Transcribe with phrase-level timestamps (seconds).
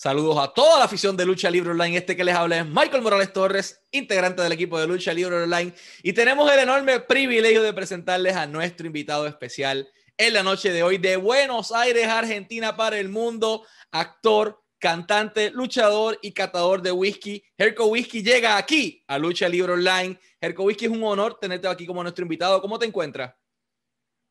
[0.00, 1.96] Saludos a toda la afición de Lucha Libre Online.
[1.96, 5.74] Este que les habla es Michael Morales Torres, integrante del equipo de Lucha Libre Online.
[6.04, 10.84] Y tenemos el enorme privilegio de presentarles a nuestro invitado especial en la noche de
[10.84, 17.42] hoy de Buenos Aires, Argentina para el mundo, actor, cantante, luchador y catador de whisky.
[17.56, 20.16] Herco Whisky llega aquí a Lucha Libre Online.
[20.40, 22.62] Herco Whisky es un honor tenerte aquí como nuestro invitado.
[22.62, 23.34] ¿Cómo te encuentras?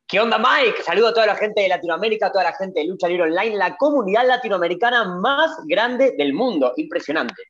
[0.07, 0.83] ¿Qué onda, Mike?
[0.83, 3.57] Saludo a toda la gente de Latinoamérica, a toda la gente de Lucha Libre Online,
[3.57, 6.71] la comunidad latinoamericana más grande del mundo.
[6.77, 7.43] Impresionante.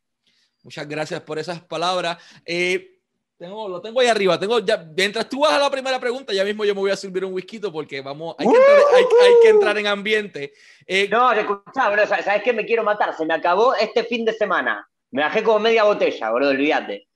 [0.64, 2.18] Muchas gracias por esas palabras.
[2.44, 2.98] Eh,
[3.38, 4.40] tengo, lo tengo ahí arriba.
[4.40, 6.96] Tengo ya, mientras tú vas a la primera pregunta, ya mismo yo me voy a
[6.96, 10.54] servir un whisky porque vamos, hay que, entrar, hay, que entrar en ambiente.
[10.88, 12.54] Eh, no, escuchá, bro, ¿sabes qué?
[12.54, 13.16] Me quiero matar.
[13.16, 14.90] Se me acabó este fin de semana.
[15.12, 17.07] Me bajé como media botella, bro, olvídate.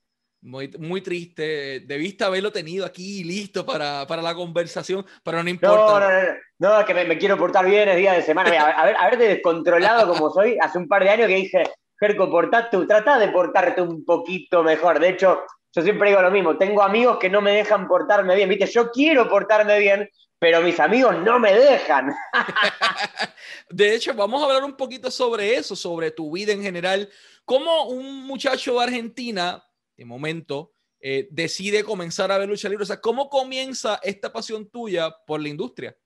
[0.42, 1.80] Muy, muy triste.
[1.86, 5.76] Debiste haberlo tenido aquí listo para, para la conversación, pero no importa.
[5.76, 6.10] No, no,
[6.58, 8.50] no, no es que me, quiero portar bien, es día de semana.
[8.50, 11.62] A, ver, a ver, descontrolado como soy, hace un par de años que dije,
[12.00, 14.98] Jerko, portate, trata de portarte un poquito mejor.
[14.98, 18.48] De hecho, yo siempre digo lo mismo, tengo amigos que no me dejan portarme bien,
[18.48, 18.66] ¿viste?
[18.66, 22.12] Yo quiero portarme bien, pero mis amigos no me dejan.
[23.70, 27.08] de hecho, vamos a hablar un poquito sobre eso, sobre tu vida en general.
[27.44, 29.62] ¿Cómo un muchacho de Argentina
[30.02, 32.82] de momento, eh, decide comenzar a ver lucha libre?
[32.82, 35.96] O sea, ¿cómo comienza esta pasión tuya por la industria?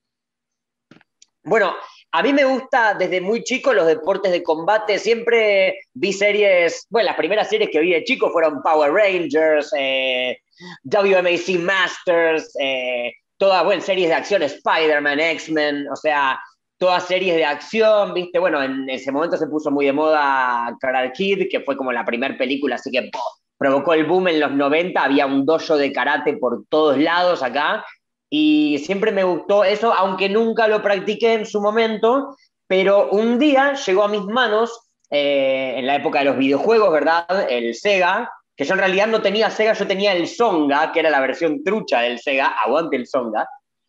[1.43, 1.75] Bueno,
[2.11, 4.99] a mí me gusta desde muy chico los deportes de combate.
[4.99, 10.37] Siempre vi series, bueno, las primeras series que vi de chico fueron Power Rangers, eh,
[10.83, 16.39] WMAC Masters, eh, todas, bueno, series de acción, Spider-Man, X-Men, o sea,
[16.77, 18.39] todas series de acción, ¿viste?
[18.39, 22.05] Bueno, en ese momento se puso muy de moda Karate Kid, que fue como la
[22.05, 23.09] primera película, así que
[23.57, 27.85] provocó el boom en los 90, había un dojo de karate por todos lados acá,
[28.29, 32.35] y siempre me gustó eso, aunque nunca lo practiqué en su momento,
[32.67, 37.25] pero un día llegó a mis manos, eh, en la época de los videojuegos, ¿verdad?
[37.49, 41.09] El Sega, que yo en realidad no tenía Sega, yo tenía el Songa, que era
[41.09, 43.47] la versión trucha del Sega, aguante el Songa,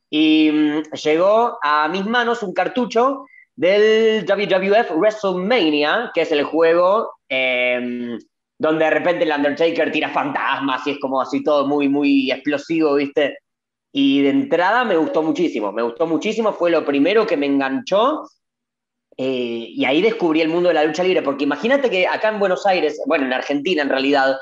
[0.09, 3.25] y mm, llegó a mis manos un cartucho
[3.57, 8.17] del WWF WrestleMania, que es el juego eh,
[8.59, 12.95] donde de repente el Undertaker tira fantasmas y es como así todo muy, muy explosivo,
[12.95, 13.39] ¿viste?
[13.93, 18.25] Y de entrada me gustó muchísimo, me gustó muchísimo, fue lo primero que me enganchó
[19.17, 22.39] eh, y ahí descubrí el mundo de la lucha libre, porque imagínate que acá en
[22.39, 24.37] Buenos Aires, bueno, en Argentina en realidad,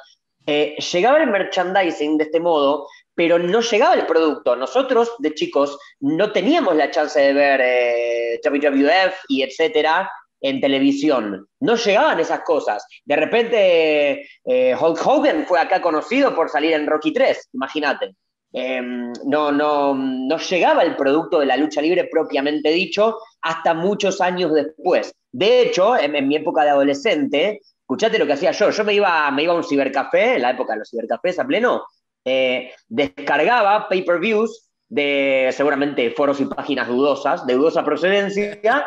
[0.47, 4.55] eh, llegaba el merchandising de este modo, pero no llegaba el producto.
[4.57, 10.11] Nosotros, de chicos, no teníamos la chance de ver eh, WWF y etcétera,
[10.41, 11.47] en televisión.
[11.61, 12.87] No llegaban esas cosas.
[13.05, 18.15] De repente, eh, Hulk Hogan fue acá conocido por salir en Rocky 3, imagínate.
[18.53, 24.21] Em, no, no, no llegaba el producto de la lucha libre propiamente dicho hasta muchos
[24.21, 25.13] años después.
[25.31, 28.71] De hecho, en, mi época de adolescente, escuchate lo que hacía yo.
[28.71, 31.47] Yo me iba, me iba a un cibercafé, en la época de los cibercafés a
[31.47, 31.85] pleno,
[32.25, 38.87] eh, descargaba pay-per-views de seguramente foros y páginas dudosas, de dudosa procedencia,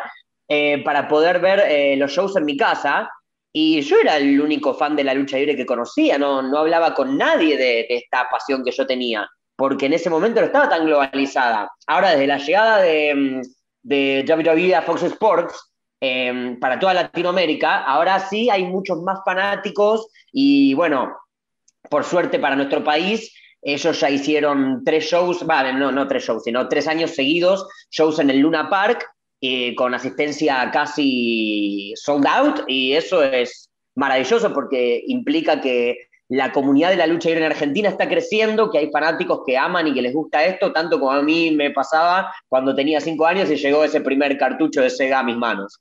[0.52, 3.08] eh, para poder ver eh, los shows en mi casa.
[3.52, 6.92] Y yo era el único fan de la lucha libre que conocía, no, no hablaba
[6.92, 10.86] con nadie de, esta pasión que yo tenía, porque en ese momento no estaba tan
[10.86, 11.70] globalizada.
[11.86, 13.42] Ahora, desde la llegada de,
[13.82, 20.08] de WWE a Fox Sports, em, para toda Latinoamérica, ahora sí hay muchos más fanáticos
[20.32, 21.16] y bueno,
[21.88, 26.42] por suerte para nuestro país, ellos ya hicieron tres shows, vale, no, no tres shows,
[26.42, 29.06] sino tres años seguidos, shows en el Luna Park,
[29.40, 35.96] eh, con asistencia casi sold out y eso es maravilloso porque implica que
[36.28, 39.88] la comunidad de la lucha libre en Argentina está creciendo, que hay fanáticos que aman
[39.88, 43.50] y que les gusta esto, tanto como a mí me pasaba cuando tenía cinco años
[43.50, 45.80] y llegó ese primer cartucho de Sega a mis manos.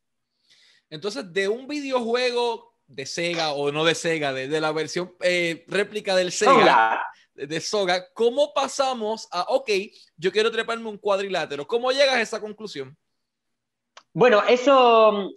[0.90, 6.16] Entonces, de un videojuego de Sega o no de Sega, de, la versión eh, réplica
[6.16, 7.00] del Sega,
[7.36, 9.70] de Soga, ¿cómo pasamos a, ok,
[10.18, 11.68] yo quiero treparme un cuadrilátero?
[11.68, 12.98] ¿Cómo llegas a esa conclusión?
[14.14, 15.32] Bueno, eso,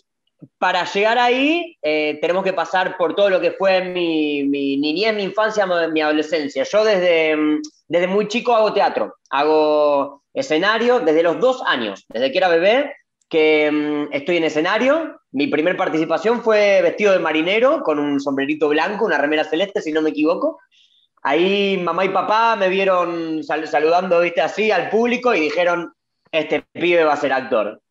[0.58, 5.24] para llegar ahí, eh, tenemos que pasar por todo lo que fue mi, niñez, mi
[5.24, 6.64] infancia, mi adolescencia.
[6.64, 7.36] Yo desde,
[7.88, 12.92] desde muy chico hago teatro, hago escenario desde los dos años, desde que era bebé,
[13.28, 15.20] que mm, estoy en escenario.
[15.32, 19.92] Mi primer participación fue vestido de marinero, con un sombrerito blanco, una remera celeste, si
[19.92, 20.60] no me equivoco.
[21.22, 25.92] Ahí mamá y papá me vieron saludando, viste, así al público y dijeron,
[26.32, 27.81] este pibe va a ser actor.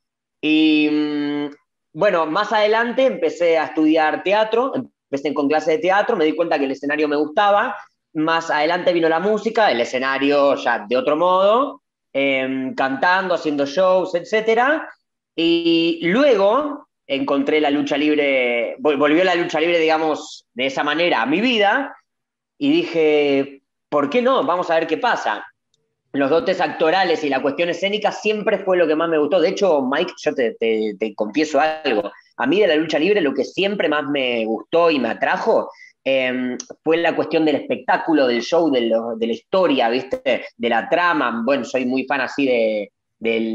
[0.41, 1.49] Y mm,
[1.93, 6.57] bueno, más adelante empecé a estudiar teatro, empecé con clase de teatro, me di cuenta
[6.57, 7.77] que el escenario me gustaba,
[8.13, 14.15] más adelante vino la música, el escenario ya de otro modo, em, cantando, haciendo shows,
[14.15, 14.81] etc.
[15.35, 21.25] Y luego, encontré la lucha libre, volvió la lucha libre, digamos, de esa manera a
[21.25, 21.95] mi vida
[22.57, 24.43] y dije, ¿por qué no?
[24.43, 25.45] Vamos a ver qué pasa.
[26.13, 29.39] Los dotes actorales y la cuestión escénica siempre fue lo que más me gustó.
[29.39, 32.11] De hecho, Mike, yo te, te confieso algo.
[32.37, 35.69] A mí de la lucha libre lo que siempre más me gustó y me atrajo
[36.03, 40.45] Em, fue la cuestión del espectáculo, del show, de, la historia, ¿viste?
[40.57, 41.43] De la trama.
[41.45, 42.91] Bueno, soy muy fan así de,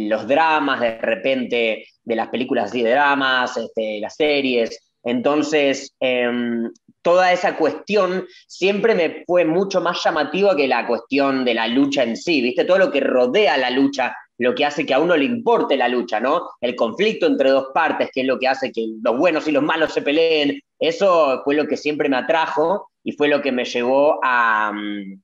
[0.08, 4.80] los dramas, de repente, de las películas así de dramas, este, las series.
[5.02, 6.70] Entonces, em,
[7.06, 12.02] toda esa cuestión siempre me fue mucho más llamativa que la cuestión de la lucha
[12.02, 12.64] en sí, ¿viste?
[12.64, 15.86] Todo lo que rodea la lucha lo que hace que a uno le importe la
[15.86, 16.50] lucha, ¿no?
[16.60, 19.62] El conflicto entre dos partes, que es lo que hace que los buenos y los
[19.62, 23.64] malos se peleen, eso fue lo que siempre me atrajo y fue lo que me
[23.64, 25.22] llevó a, mm,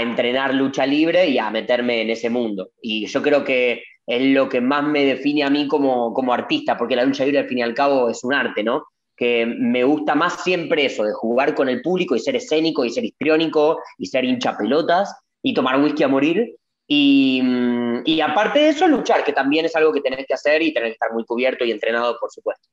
[0.00, 2.70] entrenar lucha libre y a meterme en ese mundo.
[2.82, 6.76] Y yo creo que es lo que más me define a mí como, como artista,
[6.76, 8.82] porque la lucha libre al fin y al cabo es un arte, ¿no?
[9.16, 12.90] Que me gusta más siempre eso, de jugar con el público y ser escénico y
[12.90, 16.56] ser histriónico y ser hincha pelotas y tomar whisky a morir,
[16.88, 20.72] Mm, y, aparte de eso, luchar, que también es algo que tenés que hacer y
[20.72, 22.68] tener que estar muy cubierto y entrenado, por supuesto.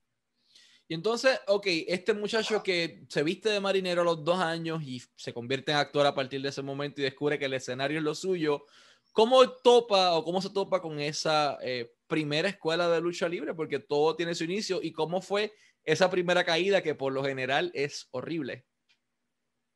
[0.87, 5.01] Y entonces, ok, este muchacho que se viste de marinero a los dos años y
[5.15, 8.03] se convierte en actor a partir de ese momento y descubre que el escenario es
[8.03, 8.65] lo suyo,
[9.13, 13.53] ¿cómo topa o cómo se topa con esa eh, primera escuela de lucha libre?
[13.53, 14.81] Porque todo tiene su inicio.
[14.83, 15.53] ¿Y cómo fue
[15.85, 18.65] esa primera caída que por lo general es horrible?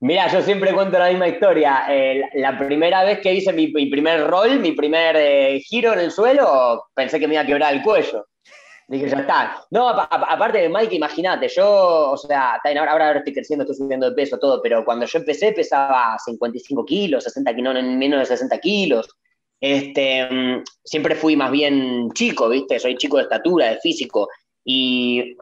[0.01, 1.87] Mira, yo siempre cuento la misma historia.
[2.33, 6.85] la primera vez que hice mi, primer rol, mi primer eh, giro en el suelo,
[6.93, 8.27] pensé que me iba a quebrar el cuello.
[8.87, 9.65] Dije, ya está.
[9.71, 14.15] No, aparte de Mike, imagínate, yo, o sea, ahora, ahora estoy creciendo, estoy subiendo de
[14.15, 18.59] peso, todo, pero cuando yo empecé pesaba 55 kilos, 60 kilos, no, menos de 60
[18.59, 19.09] kilos.
[19.59, 22.77] Este, mm, siempre fui más bien chico, ¿viste?
[22.77, 24.29] Soy chico de estatura, de físico.
[24.63, 25.35] Y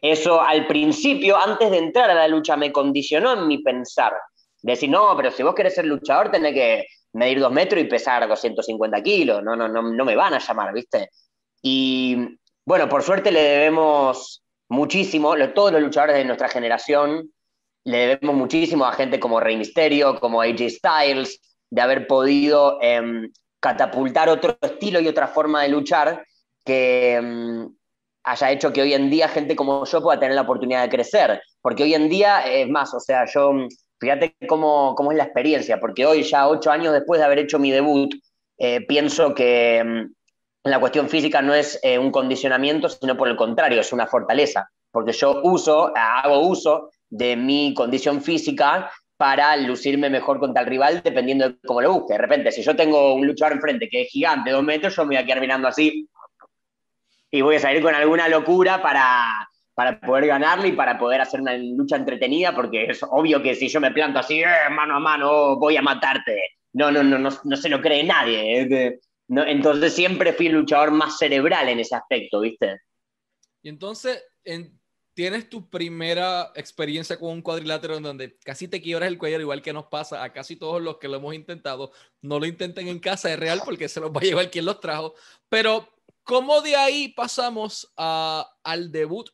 [0.00, 4.14] eso al principio, antes de entrar a la lucha, me condicionó en mi pensar.
[4.62, 8.26] Decir, no, pero si vos querés ser luchador, tenés que medir dos metros y pesar
[8.28, 9.42] 250 kilos.
[9.42, 11.10] No, no, no, no me van a llamar, ¿viste?
[11.62, 17.32] Y bueno, por suerte le debemos muchísimo, todos los luchadores de nuestra generación,
[17.84, 21.40] le debemos muchísimo a gente como Rey Misterio, como AJ Styles,
[21.70, 23.30] de haber podido em,
[23.60, 26.24] catapultar otro estilo y otra forma de luchar
[26.64, 27.74] que, em,
[28.30, 31.42] haya hecho que hoy en día gente como yo pueda tener la oportunidad de crecer.
[31.60, 33.52] Porque hoy en día, es más, o sea, yo,
[33.98, 37.58] fíjate cómo, cómo es la experiencia, porque hoy ya ocho años después de haber hecho
[37.58, 38.14] mi debut,
[38.58, 43.36] eh, pienso que mm, la cuestión física no es eh, un condicionamiento, sino por el
[43.36, 44.70] contrario, es una fortaleza.
[44.90, 51.00] Porque yo uso, hago uso de mi condición física para lucirme mejor contra el rival
[51.02, 52.14] dependiendo de cómo lo busque.
[52.14, 55.16] De repente, si yo tengo un luchador enfrente que es gigante, dos metros, yo me
[55.16, 56.08] voy a quedar mirando así
[57.30, 61.40] y voy a salir con alguna locura para, para poder ganarle y para poder hacer
[61.40, 65.00] una lucha entretenida, porque es obvio que si yo me planto así, eh, mano a
[65.00, 66.36] mano, voy a matarte.
[66.72, 68.98] No, no, no, no, no se lo cree nadie.
[69.28, 72.80] No, entonces siempre fui el luchador más cerebral en ese aspecto, ¿viste?
[73.62, 74.24] Y entonces,
[75.12, 79.60] tienes tu primera experiencia con un cuadrilátero en donde casi te quiebras el cuello, igual
[79.60, 81.92] que nos pasa a casi todos los que lo hemos intentado.
[82.22, 84.80] No lo intenten en casa, es real, porque se los va a llevar quien los
[84.80, 85.14] trajo.
[85.48, 85.88] Pero
[86.28, 89.30] ¿Cómo de ahí pasamos al debut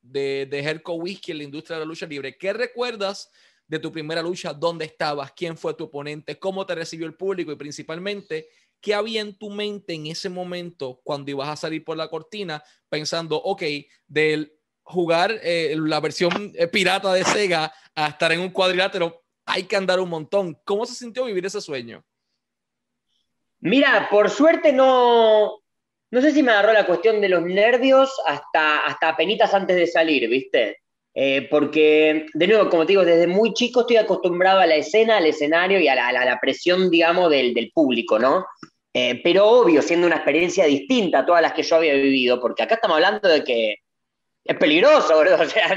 [0.00, 2.38] de, de Herco Whisky en la industria de la lucha libre?
[2.38, 3.30] ¿Qué recuerdas
[3.66, 4.54] de tu primera lucha?
[4.54, 5.32] ¿Dónde estabas?
[5.32, 6.38] ¿Quién fue tu oponente?
[6.38, 7.52] ¿Cómo te recibió el público?
[7.52, 8.48] Y principalmente,
[8.80, 12.64] ¿qué había en tu mente en ese momento cuando ibas a salir por la cortina
[12.88, 13.64] pensando, ok,
[14.06, 14.50] del
[14.84, 19.76] jugar eh, la versión eh, pirata de Sega a estar en un cuadrilátero, hay que
[19.76, 20.58] andar un montón.
[20.64, 22.02] ¿Cómo se sintió vivir ese sueño?
[23.60, 25.62] Mira, por suerte no,
[26.10, 29.86] no sé si me agarró la cuestión de los nervios hasta, hasta penitas antes de
[29.86, 30.78] salir, ¿viste?
[31.14, 35.18] Eh, porque, de nuevo, como te digo, desde muy chico estoy acostumbrado a la escena,
[35.18, 38.46] al escenario y a la, presión, digamos, del, público, ¿no?
[38.94, 42.62] Eh, pero obvio, siendo una experiencia distinta a todas las que yo había vivido, porque
[42.62, 43.76] acá estamos hablando de que
[44.44, 45.40] es peligroso, ¿verdad?
[45.42, 45.76] O sea,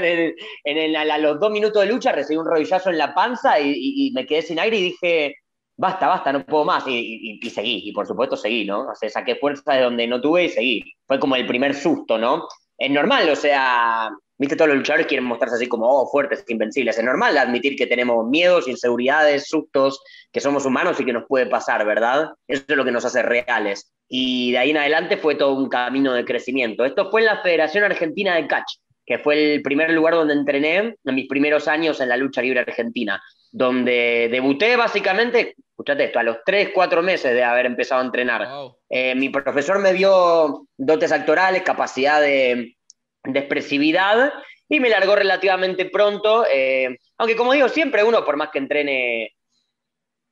[0.64, 4.24] en, a los dos minutos de lucha recibí un rodillazo en la panza y me
[4.24, 5.36] quedé sin aire y dije,
[5.82, 6.84] basta, basta, no puedo más.
[6.86, 8.82] Y, seguí, y por supuesto seguí, ¿no?
[8.88, 10.84] O sea, saqué fuerza de donde no tuve y seguí.
[11.08, 12.46] Fue como el primer susto, ¿no?
[12.78, 14.08] Es normal, o sea,
[14.38, 16.96] viste, todos los luchadores quieren mostrarse así como, oh, fuertes, invencibles.
[16.96, 21.46] Es normal admitir que tenemos miedos, inseguridades, sustos, que somos humanos y que nos puede
[21.46, 22.30] pasar, ¿verdad?
[22.46, 23.92] Eso es lo que nos hace reales.
[24.08, 26.84] Y de ahí en adelante fue todo un camino de crecimiento.
[26.84, 30.76] Esto fue en la Federación Argentina de Catch, que fue el primer lugar donde entrené
[30.76, 33.20] en mis primeros años en la lucha libre argentina
[33.52, 38.48] donde debuté básicamente, escúchate esto, a los 3, 4 meses de haber empezado a entrenar.
[38.88, 42.76] Eh, mi profesor me dio dotes actorales, capacidad de,
[43.24, 44.32] de expresividad
[44.68, 46.46] y me largó relativamente pronto.
[46.50, 49.34] Eh, aunque como digo, siempre uno, por más que entrene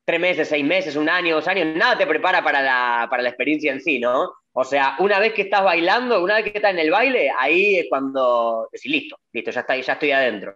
[0.05, 3.29] tres meses, seis meses, un año, dos años, nada te prepara para la, para la
[3.29, 4.33] experiencia en sí, ¿no?
[4.53, 7.79] O sea, una vez que estás bailando, una vez que estás en el baile, ahí
[7.79, 10.55] es cuando decís, listo, listo, ya, está, ya estoy adentro.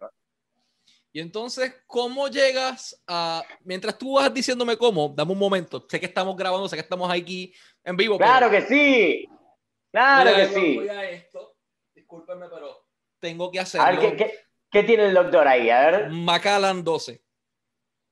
[1.14, 3.40] Y entonces, ¿cómo llegas a...
[3.62, 7.09] Mientras tú vas diciéndome cómo, dame un momento, sé que estamos grabando, sé que estamos
[7.09, 7.54] aquí
[7.85, 8.18] en vivo.
[8.18, 9.28] Claro que sí,
[9.92, 10.75] claro que sí.
[10.75, 11.56] Voy a esto,
[11.94, 12.88] discúlpenme, pero
[13.21, 13.87] tengo que hacerlo.
[13.87, 14.35] A ver,
[14.68, 15.71] ¿qué, tiene el doctor ahí?
[15.71, 16.11] A ver.
[16.11, 17.23] Macallan 12.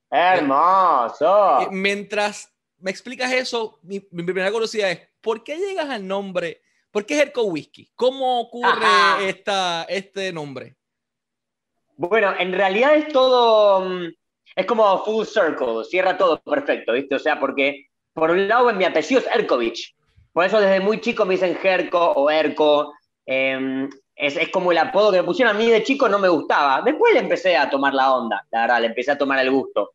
[0.08, 1.70] Hermoso.
[1.72, 6.62] Mientras me explicas eso, mi, primera curiosidad es, ¿por qué llegas al nombre?
[6.92, 7.90] ¿Por qué Herco Whisky?
[7.96, 10.76] ¿Cómo ocurre esta, este nombre?
[11.96, 14.06] Bueno, en realidad es todo, mm,
[14.56, 17.14] es como full circle, cierra todo perfecto, ¿viste?
[17.14, 19.94] O sea, porque por un lado mi apellido es Erkovich,
[20.32, 22.94] por eso desde muy chico me dicen Jerko o Erko,
[23.26, 26.82] em, es, como el apodo que me pusieron a mí de chico, no me gustaba.
[26.82, 29.92] Después le empecé a tomar la onda, la verdad, le empecé a tomar el gusto.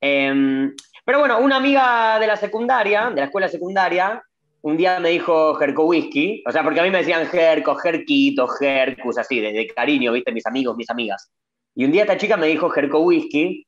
[0.00, 4.22] Em, pero bueno, una amiga de la secundaria, de la escuela secundaria,
[4.62, 8.46] un día me dijo Jerko Whisky, o sea, porque a mí me decían Jerko, Jerquito,
[8.46, 11.30] Jercus, así, de, cariño, viste, mis amigos, mis amigas.
[11.74, 13.66] Y un día esta chica me dijo Jerko Whisky,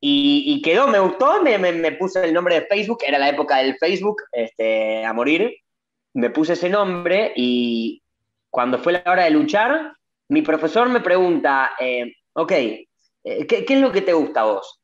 [0.00, 3.76] y, quedó, me gustó, me, me, puse el nombre de Facebook, era la época del
[3.78, 5.56] Facebook, este, a morir,
[6.14, 8.00] me puse ese nombre y
[8.48, 9.92] cuando fue la hora de luchar,
[10.28, 12.86] mi profesor me pregunta, eh, ok, eh,
[13.48, 14.77] ¿qué, ¿qué, es lo que te gusta a vos?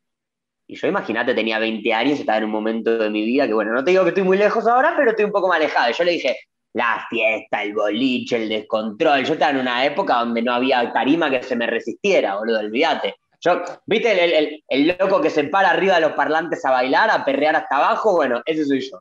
[0.66, 3.72] Y yo, imagínate, tenía 20 años, estaba en un momento de mi vida que, bueno,
[3.72, 5.90] no te digo que estoy muy lejos ahora, pero estoy un poco más alejado.
[5.90, 6.36] Y yo le dije,
[6.72, 9.24] la fiesta, el boliche, el descontrol.
[9.24, 13.16] Yo estaba en una época donde no había tarima que se me resistiera, boludo, olvídate.
[13.40, 17.24] Yo, ¿viste el, el, loco que se para arriba de los parlantes a bailar, a
[17.24, 18.14] perrear hasta abajo?
[18.16, 19.00] Bueno, ese soy yo.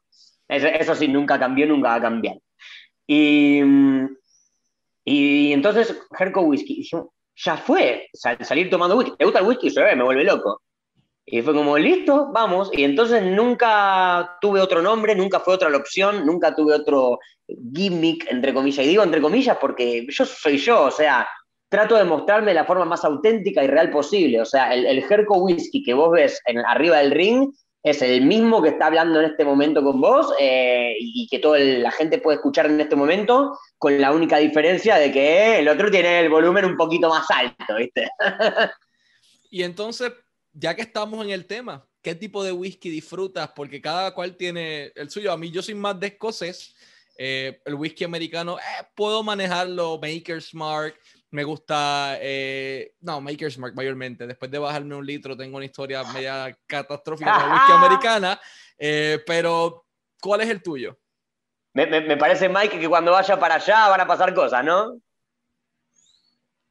[0.50, 2.36] Eso, eso sí, nunca cambió, nunca va a cambiar.
[3.08, 3.62] Y,
[5.06, 6.88] y entonces, Herco Whisky,
[7.36, 9.16] ya fue, salir tomando whisky.
[9.18, 9.70] ¿Te gusta el whisky?
[9.70, 10.62] Yo, me vuelve loco.
[11.26, 12.70] Y fue como, listo, vamos.
[12.74, 17.20] Y entonces nunca tuve otro nombre, nunca fue otra la opción, nunca tuve otro
[17.74, 18.86] gimmick, entre comillas.
[18.86, 21.28] Y digo entre comillas porque yo soy yo, o sea,
[21.70, 24.42] trato de mostrarme de la forma más auténtica y real posible.
[24.42, 27.52] O sea, el, el Herco Whisky que vos ves en, arriba del ring
[27.84, 31.60] es el mismo que está hablando en este momento con vos eh, y que toda
[31.60, 35.92] la gente puede escuchar en este momento, con la única diferencia de que el otro
[35.92, 38.10] tiene el volumen un poquito más alto, ¿viste?
[39.52, 40.14] y entonces,
[40.54, 43.50] ya que estamos en el tema, ¿qué tipo de whisky disfrutas?
[43.56, 45.32] Porque cada cual tiene el suyo.
[45.32, 46.76] A mí yo soy más de escocés.
[47.18, 50.96] Eh, el whisky americano, eh, puedo manejarlo, Maker's Mark,
[51.30, 54.26] me gusta, eh, no, Maker's Mark mayormente.
[54.26, 58.40] Después de bajarme un litro, tengo una historia media catastrófica de whisky americana.
[59.26, 59.86] pero,
[60.20, 60.98] ¿cuál es el tuyo?
[61.74, 65.00] Me, me, parece, Mike, que cuando vaya para allá van a pasar cosas, ¿no?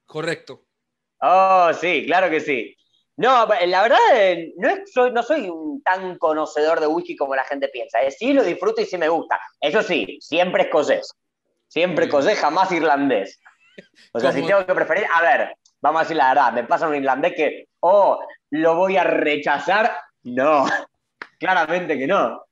[0.07, 0.65] Correcto.
[1.21, 2.77] Oh, sí, claro que sí.
[3.16, 3.99] No, la verdad,
[4.57, 7.99] no, soy, no soy un tan conocedor de whisky como la gente piensa.
[8.11, 9.38] Sí lo disfruto y sí me gusta.
[9.61, 11.12] Eso sí, siempre escocés.
[11.69, 13.38] Siempre escocés, jamás irlandés.
[14.12, 16.88] O sea, si tengo que preferir, a ver, vamos a decir la verdad, me pasa
[16.88, 18.19] un irlandés que, oh,
[18.50, 19.92] lo voy a rechazar.
[20.25, 20.64] No,
[21.38, 22.45] claramente que no.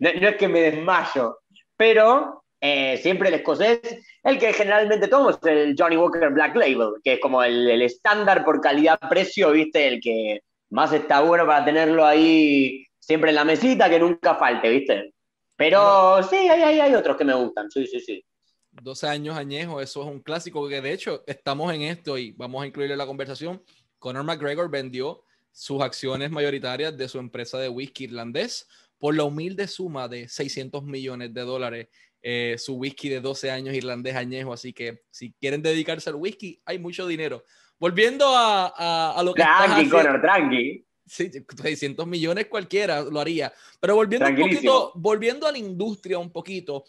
[0.00, 0.08] no.
[0.08, 1.40] es que me desmayo,
[1.76, 3.80] pero eh, siempre el escocés,
[4.24, 8.44] el que generalmente tomo es el Johnny Walker Black Label, que es como el estándar
[8.44, 9.86] por calidad-precio, ¿viste?
[9.86, 14.68] El que más está bueno para tenerlo ahí siempre en la mesita, que nunca falte,
[14.68, 15.14] ¿viste?
[15.54, 18.24] Pero sí, hay, hay, hay otros que me gustan, sí, sí, sí.
[18.72, 22.64] 12 años añejo, eso es un clásico que de hecho estamos en esto y vamos
[22.64, 23.62] a incluirle la conversación.
[24.00, 28.66] Conor McGregor vendió sus acciones mayoritarias de su empresa de whisky irlandés
[28.98, 31.88] por la humilde suma de 600 millones de dólares
[32.28, 34.52] eh, su whisky de 12 años irlandés añejo.
[34.52, 37.44] Así que si quieren dedicarse al whisky, hay mucho dinero.
[37.78, 39.42] Volviendo a, a, lo que.
[39.42, 40.84] Tranqui, Conor, tranqui.
[41.06, 43.52] Sí, 600 millones cualquiera lo haría.
[43.78, 46.82] Pero volviendo, un poquito, volviendo a la industria un poquito,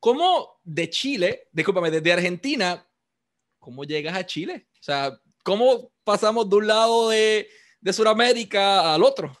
[0.00, 2.82] ¿cómo de Chile, discúlpame, desde Argentina,
[3.58, 4.68] cómo llegas a Chile?
[4.72, 7.46] O sea, ¿cómo pasamos de un lado de,
[7.78, 9.36] de Sudamérica al otro?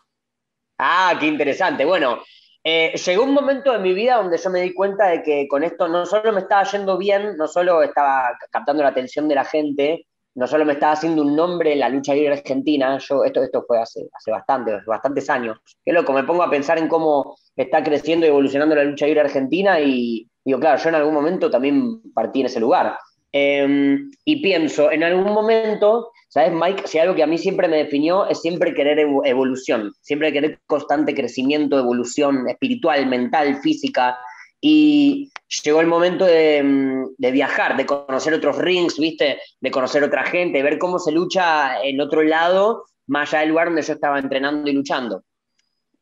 [0.76, 1.86] Ah, qué interesante.
[1.86, 2.22] Bueno,
[2.70, 5.64] eh, llegó un momento en mi vida donde yo me di cuenta de que con
[5.64, 9.46] esto no solo me estaba yendo bien, no solo estaba captando la atención de la
[9.46, 13.42] gente, no solo me estaba haciendo un nombre en la lucha libre argentina, yo, esto,
[13.42, 15.56] esto fue hace, hace bastante, bastantes años.
[15.82, 19.22] Qué loco, me pongo a pensar en cómo está creciendo y evolucionando la lucha libre
[19.22, 22.98] argentina y digo, claro, yo en algún momento también partí en ese lugar.
[23.32, 26.86] Em, y pienso, en algún momento ¿Sabes, Mike?
[26.86, 31.14] Si algo que a mí siempre me definió es siempre querer evolución, siempre querer constante
[31.14, 34.18] crecimiento, evolución espiritual, mental, física.
[34.60, 35.30] Y
[35.64, 39.38] llegó el momento mm, de, viajar, de conocer otros rings, ¿viste?
[39.60, 43.68] De conocer otra gente, ver cómo se lucha en otro lado, más allá del lugar
[43.68, 45.22] donde yo estaba entrenando y luchando.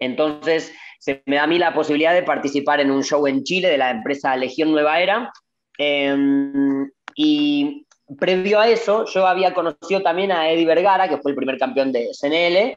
[0.00, 3.68] Entonces, se me da a mí la posibilidad de participar en un show en Chile
[3.68, 5.32] de la empresa Legión Nueva Era.
[5.78, 7.85] Em, y
[8.18, 11.92] previo a eso, yo había conocido también a Eddie Vergara, que fue el primer campeón
[11.92, 12.76] de SNL,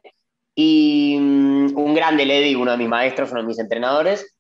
[0.56, 4.36] y mm, un grande Eddie, uno de mis maestros, uno de mis entrenadores.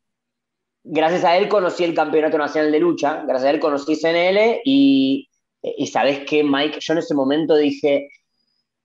[0.84, 5.30] Gracias a él conocí el Campeonato Nacional de Lucha, gracias a él conocí CNL y,
[5.62, 8.10] y sabes qué, Mike, yo en ese momento dije,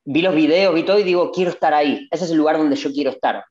[0.04, 2.76] vi los videos, vi todo y digo, quiero estar ahí, ese es el lugar donde
[2.76, 3.44] yo quiero estar.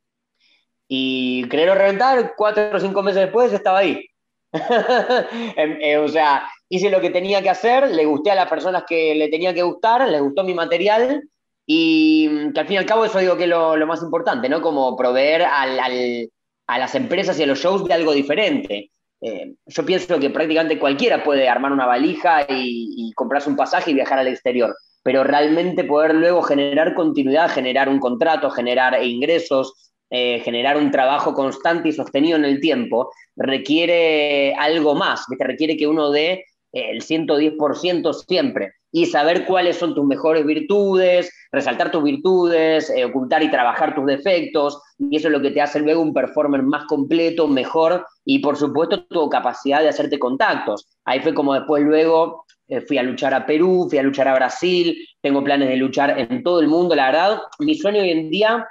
[0.87, 4.05] Y creerlo reventar, cuatro o cinco meses después estaba ahí.
[5.57, 9.13] Eh, o sea, hice lo que tenía que hacer, le gusté a las personas que
[9.13, 11.21] le tenía que gustar, les gustó mi material
[11.67, 14.49] y que al fin y al cabo eso digo que es lo, lo más importante,
[14.49, 14.59] ¿no?
[14.59, 16.29] Como proveer al, al,
[16.65, 18.89] a las empresas y a los shows de algo diferente.
[19.21, 23.93] Eh, yo pienso que prácticamente cualquiera puede armar una valija y, comprarse un pasaje y
[23.93, 30.39] viajar al exterior, pero realmente poder luego generar continuidad, generar un contrato, generar ingresos, eh,
[30.39, 35.87] generar un trabajo constante y sostenido en el tiempo, requiere algo más, que requiere que
[35.87, 42.91] uno dé el 110% siempre y saber cuáles son tus mejores virtudes, resaltar tus virtudes,
[42.91, 46.13] eh, ocultar y trabajar tus defectos, y eso es lo que te hace luego un
[46.13, 50.87] performer más completo, mejor, y por supuesto tu capacidad de hacerte contactos.
[51.05, 54.35] Ahí fue como después luego eh, fui a luchar a Perú, fui a luchar a
[54.35, 58.29] Brasil, tengo planes de luchar en todo el mundo, la verdad, mi sueño hoy en
[58.29, 58.67] día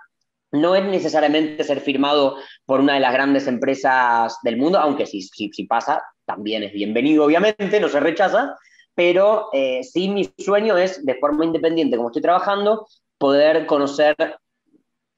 [0.52, 5.22] no es necesariamente ser firmado por una de las grandes empresas del mundo, aunque si,
[5.22, 8.56] si, si pasa, también es bienvenido, obviamente, no se rechaza,
[8.94, 12.86] pero eh, sí mi sueño es, de forma independiente, como estoy trabajando,
[13.18, 14.16] poder conocer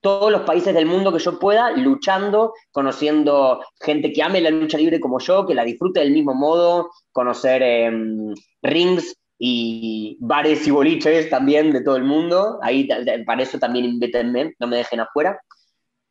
[0.04, 4.76] todos los países del mundo que yo pueda, luchando, conociendo gente que ame la lucha
[4.76, 10.70] libre como yo, que la disfrute del mismo modo, conocer em, rings y bares y
[10.70, 12.58] boliches también de todo el mundo.
[12.60, 12.86] Ahí
[13.24, 15.40] para eso también invítenme, no me dejen afuera.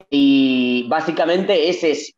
[0.09, 2.15] Y básicamente ese es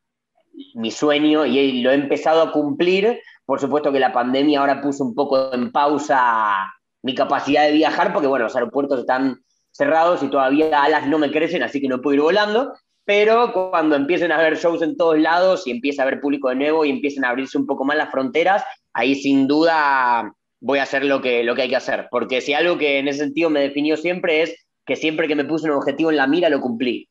[0.74, 5.04] mi sueño y lo he empezado a cumplir por supuesto que la pandemia ahora puso
[5.04, 10.30] un poco en pausa mi capacidad de viajar, porque bueno, los aeropuertos están cerrados y
[10.30, 12.74] todavía alas no me crecen, así que no puedo ir volando.
[13.04, 16.56] Pero cuando empiecen a haber shows en todos lados y empiece a haber público de
[16.56, 18.64] nuevo y empiecen a abrirse un poco más las fronteras,
[18.94, 22.08] ahí sin duda voy a hacer lo que, lo que hay que hacer.
[22.10, 25.46] Porque si algo que en ese sentido me definió siempre es que siempre que me
[25.46, 27.08] puse un objetivo en la mira lo cumplí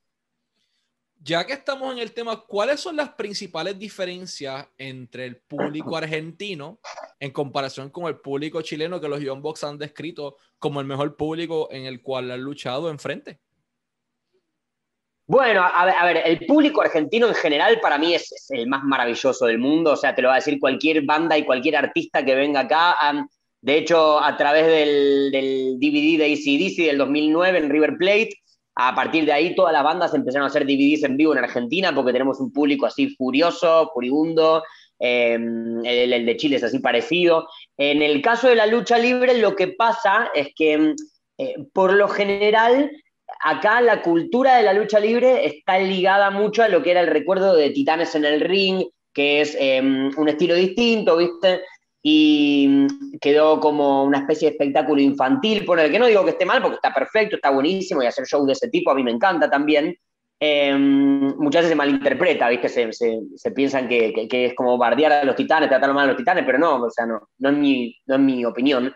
[1.24, 6.78] ya que estamos en el tema, ¿cuáles son las principales diferencias entre el público argentino
[7.18, 11.16] en comparación con el público chileno que los Young Box han descrito como el mejor
[11.16, 13.40] público en el cual han luchado enfrente?
[15.26, 19.58] Bueno, a ver, el público argentino en general para mí es, el más maravilloso del
[19.58, 22.60] mundo, o sea, te lo va a decir cualquier banda y cualquier artista que venga
[22.60, 22.94] acá.
[23.62, 28.43] de hecho, a través del, del DVD de ACDC del 2009 en River Plate,
[28.76, 31.94] a partir de ahí, todas las bandas empezaron a hacer DVDs en vivo en Argentina
[31.94, 34.64] porque tenemos un público así furioso, furibundo.
[34.98, 37.48] Em, el, de Chile es así parecido.
[37.76, 40.94] En el caso de la lucha libre, lo que pasa es que,
[41.38, 42.90] eh, por lo general,
[43.40, 47.08] acá la cultura de la lucha libre está ligada mucho a lo que era el
[47.08, 51.60] recuerdo de Titanes en el Ring, que es em, un estilo distinto, ¿viste?
[52.06, 52.86] Y
[53.18, 56.60] quedó como una especie de espectáculo infantil, por el que no digo que esté mal,
[56.60, 59.48] porque está perfecto, está buenísimo, y hacer shows de ese tipo a mí me encanta
[59.48, 59.96] también.
[60.38, 62.68] Em, muchas veces se malinterpreta, ¿viste?
[62.68, 66.18] Se, se, piensan que, que, es como bardear a los titanes, tratar mal a los
[66.18, 68.94] titanes, pero no, o sea, no, no, es, mi, no es mi opinión.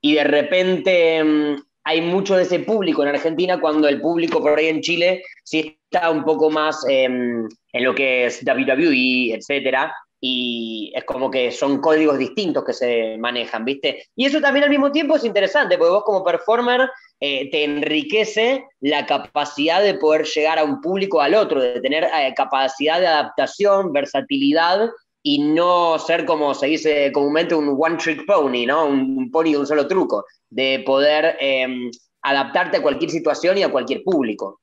[0.00, 4.58] Y de repente em, hay mucho de ese público en Argentina cuando el público por
[4.58, 9.94] ahí en Chile sí está un poco más em, en lo que es WWE, etcétera,
[10.20, 14.04] y es como que son códigos distintos que se manejan, ¿viste?
[14.16, 18.64] Y eso también al mismo tiempo es interesante, porque vos como performer eh, te enriquece
[18.80, 23.06] la capacidad de poder llegar a un público al otro, de tener eh, capacidad de
[23.06, 24.90] adaptación, versatilidad
[25.22, 28.86] y no ser como se dice comúnmente un one trick pony, ¿no?
[28.86, 31.90] Un, pony de un solo truco, de poder em,
[32.22, 34.60] adaptarte a cualquier situación y a cualquier público.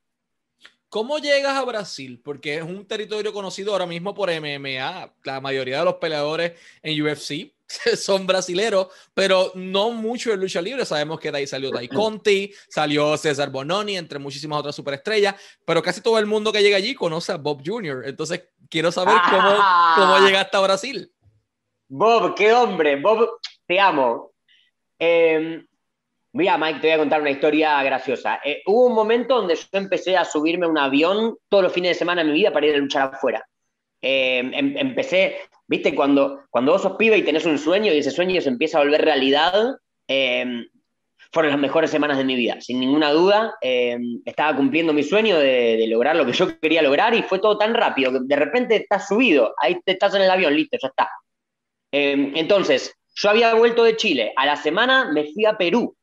[0.95, 2.21] ¿Cómo llegas a Brasil?
[2.23, 5.13] Porque es un territorio conocido ahora mismo por MMA.
[5.25, 7.53] La mayoría de los peleadores en UFC
[7.97, 10.85] son brasileros, pero no mucho en lucha libre.
[10.85, 15.83] Sabemos que de ahí salió Tai Conti, salió César Bononi, entre muchísimas otras superestrellas, pero
[15.83, 18.03] casi todo el mundo que llega allí conoce a Bob Jr.
[18.05, 19.53] Entonces, quiero saber cómo,
[19.97, 21.11] cómo llegaste a Brasil.
[21.89, 22.95] Bob, qué hombre.
[23.01, 23.31] Bob,
[23.67, 24.31] te amo.
[24.97, 25.61] Eh,
[26.35, 28.41] Mira, Mike, te voy a contar una historia graciosa.
[28.43, 31.91] Eh, hubo un momento donde yo empecé a subirme a un avión todos los fines
[31.91, 33.47] de semana de mi vida para ir a luchar afuera.
[34.01, 38.39] em, empecé, viste, cuando, cuando vos sos pibe y tenés un sueño y ese sueño
[38.41, 40.67] se empieza a volver realidad, em,
[41.31, 43.55] fueron las mejores semanas de mi vida, sin ninguna duda.
[43.61, 47.57] Em, estaba cumpliendo mi sueño de, lograr lo que yo quería lograr y fue todo
[47.57, 50.89] tan rápido que de repente estás subido, ahí te estás en el avión, listo, ya
[50.89, 51.09] está.
[51.91, 55.95] entonces, yo había vuelto de Chile, a la semana me fui a Perú.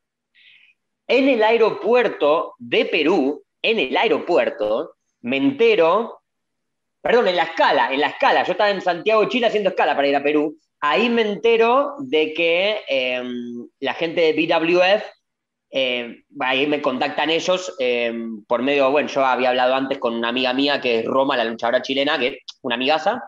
[1.14, 6.22] En el aeropuerto de Perú, en el aeropuerto, me entero,
[7.02, 10.08] perdón, en la escala, en la escala, yo estaba en Santiago, Chile haciendo escala para
[10.08, 15.04] ir a Perú, ahí me entero de que em, la gente de BWF,
[15.68, 20.30] em, ahí me contactan ellos em, por medio, bueno, yo había hablado antes con una
[20.30, 23.22] amiga mía que es Roma, la luchadora chilena, que es una amigaza,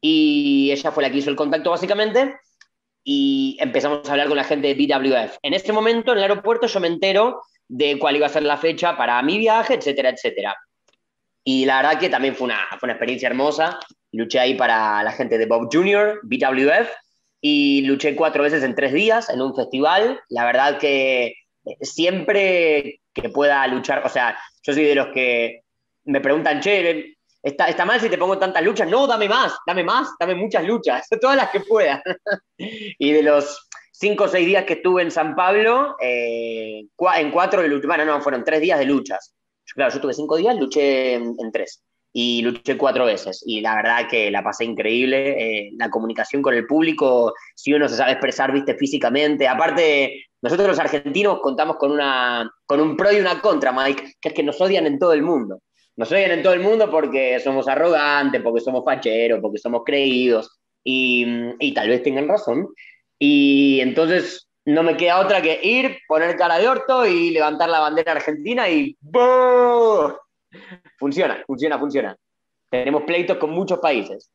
[0.00, 2.36] y ella fue la que hizo el contacto básicamente,
[3.08, 5.38] y empezamos a hablar con la gente de BWF.
[5.42, 8.56] En ese momento, en el aeropuerto, yo me entero de cuál iba a ser la
[8.56, 10.56] fecha para mi viaje, etcétera, etcétera.
[11.44, 13.78] Y la verdad que también fue una, fue una experiencia hermosa.
[14.10, 16.90] Luché ahí para la gente de Bob Jr., BWF,
[17.40, 20.20] y luché cuatro veces en tres días en un festival.
[20.28, 21.34] La verdad que
[21.82, 25.60] siempre que pueda luchar, o sea, yo soy de los que
[26.06, 27.15] me preguntan, che,
[27.46, 28.88] ¿está, está mal si te pongo tantas luchas?
[28.88, 32.02] No, dame más, dame más, dame muchas luchas, todas las que pueda.
[32.58, 37.62] y de los cinco o seis días que estuve en San Pablo, eh, en cuatro
[37.62, 39.34] de luchas, bueno, no, fueron tres días de luchas
[39.76, 41.82] claro, yo tuve cinco días, luché en, tres
[42.12, 43.42] y luché cuatro veces.
[43.46, 45.66] Y la verdad que la pasé increíble.
[45.66, 49.46] Eh, la comunicación con el público, si uno se sabe expresar, viste, físicamente.
[49.46, 54.28] Aparte, nosotros los argentinos contamos con, una, con un pro y una contra, Mike, que
[54.28, 55.60] es que nos odian en todo el mundo.
[55.96, 60.58] Nos odian en todo el mundo porque somos arrogantes, porque somos facheros, porque somos creídos.
[60.84, 61.26] Y,
[61.58, 62.68] y tal vez tengan razón.
[63.18, 67.80] Y entonces no me queda otra que ir, poner cara de orto y levantar la
[67.80, 68.96] bandera argentina y
[70.98, 72.16] Funciona, funciona, funciona.
[72.70, 74.30] Tenemos pleitos con muchos países.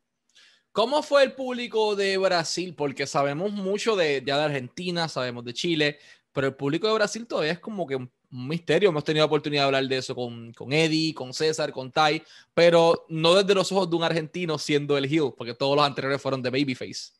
[0.71, 2.73] ¿Cómo fue el público de Brasil?
[2.75, 5.99] Porque sabemos mucho de, de Argentina, sabemos de Chile,
[6.31, 8.89] pero el público de Brasil todavía es como que un, misterio.
[8.89, 12.21] Hemos tenido oportunidad de hablar de eso con, con Eddie, con César, con Tai,
[12.53, 16.21] pero no desde los ojos de un argentino siendo el heel, porque todos los anteriores
[16.21, 17.11] fueron de Babyface.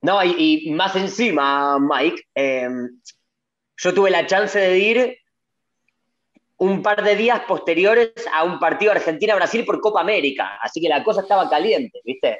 [0.00, 3.00] No, y, más encima, Mike, em,
[3.76, 5.18] yo tuve la chance de ir
[6.58, 11.02] un par de días posteriores a un partido Argentina-Brasil por Copa América, así que la
[11.02, 12.38] cosa estaba caliente, ¿viste?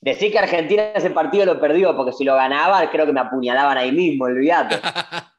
[0.00, 3.78] Decir que Argentina ese partido lo perdió, porque si lo ganaba, creo que me apuñalaban
[3.78, 4.76] ahí mismo, olvídate.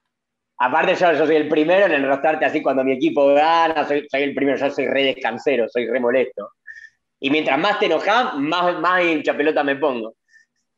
[0.59, 4.57] Aparte, yo, soy el primero en enrostrarte así cuando mi equipo gana, soy, el primero,
[4.57, 6.51] yo soy re descansero, soy re molesto.
[7.19, 10.15] Y mientras más te enojas, más, más hincha pelota me pongo.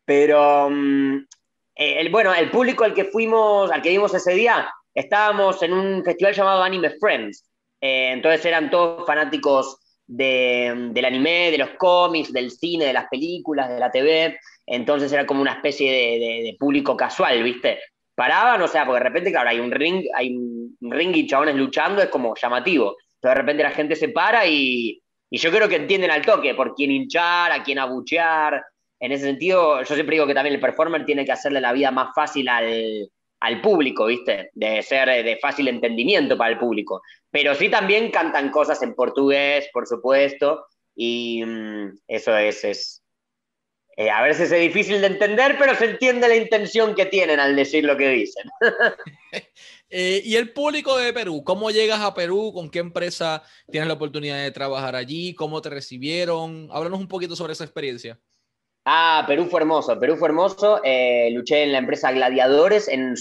[0.06, 1.16] Pero, mm,
[1.76, 5.74] eh, el, bueno, el público al que fuimos, al que vimos ese día, estábamos en
[5.74, 7.46] un festival llamado Anime Friends.
[7.80, 13.08] Eh, entonces eran todos fanáticos de, del anime, de los cómics, del cine, de las
[13.08, 14.40] películas, de la TV.
[14.66, 17.80] Entonces era como una especie de, público casual, ¿viste?
[18.20, 21.56] Paraban, o sea, porque de repente, claro, hay un ring, hay un ring y chabones
[21.56, 22.98] luchando, es como llamativo.
[23.16, 26.54] Entonces de repente la gente se para y, y yo creo que entienden al toque
[26.54, 28.62] por quién hinchar, a quién abuchear,
[29.00, 31.92] en ese sentido, yo siempre digo que también el performer tiene que hacerle la vida
[31.92, 34.50] más fácil al, público, ¿viste?
[34.54, 37.02] De ser de fácil entendimiento para el público.
[37.32, 42.99] Pero sí también cantan cosas en portugués, por supuesto, y mm, eso es, es
[44.00, 47.54] eh, a veces es difícil de entender, pero se entiende la intención que tienen al
[47.54, 48.50] decir lo que dicen.
[49.92, 52.52] Eh, y el público de Perú, ¿cómo llegas a Perú?
[52.54, 55.34] ¿Con qué empresa tienes la oportunidad de trabajar allí?
[55.34, 56.70] ¿Cómo te recibieron?
[56.72, 58.20] Háblanos un poquito sobre esa experiencia.
[58.86, 60.80] Ah, Perú fue hermoso, Perú fue hermoso.
[60.84, 62.88] Eh, luché en la empresa Gladiadores.
[62.88, 63.16] En,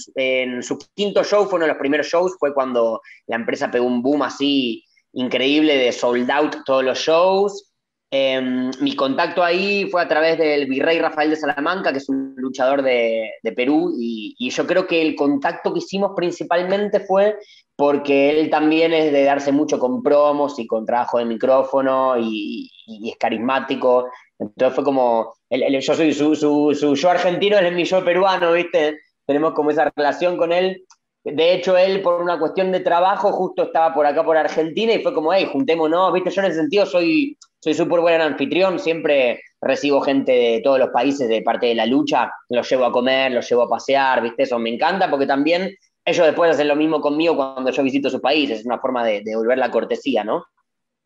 [0.62, 4.02] su quinto show, fue uno de los primeros shows, fue cuando la empresa pegó un
[4.02, 7.72] boom así increíble de sold out todos los shows.
[8.10, 12.34] Em, mi contacto ahí fue a través del virrey Rafael de Salamanca, que es un
[12.36, 17.36] luchador de, Perú, y, yo creo que el contacto que hicimos principalmente fue
[17.76, 22.70] porque él también es de darse mucho con promos y con trabajo de micrófono y
[23.04, 24.08] es carismático.
[24.38, 28.98] Entonces fue como, yo soy su, yo argentino, él es mi yo peruano, ¿viste?
[29.26, 30.84] Tenemos como esa relación con él.
[31.24, 35.02] De hecho, él por una cuestión de trabajo justo estaba por acá, por Argentina, y
[35.02, 36.30] fue como, hey, juntémonos, ¿viste?
[36.30, 40.90] Yo en ese sentido soy soy súper buen anfitrión, siempre recibo gente de todos los
[40.90, 44.44] países de parte de la lucha, los llevo a comer, los llevo a pasear, ¿viste?
[44.44, 48.20] Eso me encanta porque también ellos después hacen lo mismo conmigo cuando yo visito su
[48.20, 50.46] país, es una forma de devolver la cortesía, ¿no?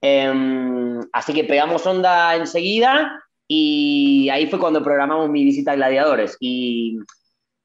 [0.00, 6.36] Em, así que pegamos onda enseguida y ahí fue cuando programamos mi visita a Gladiadores
[6.40, 6.98] y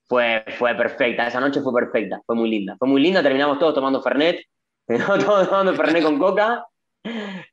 [0.07, 2.75] fue, fue perfecta, esa noche fue perfecta, fue muy linda.
[2.77, 4.41] Fue muy linda, terminamos todos tomando Fernet,
[4.87, 6.65] todos tomando Fernet con coca.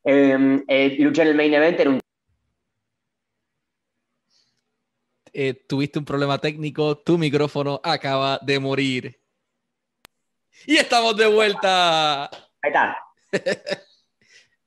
[0.05, 2.03] Em, eh, en el main event
[5.33, 9.21] eh, tuviste un problema técnico, tu micrófono acaba de morir.
[10.67, 12.25] Y estamos de vuelta.
[12.27, 12.31] Ahí
[12.63, 12.97] está.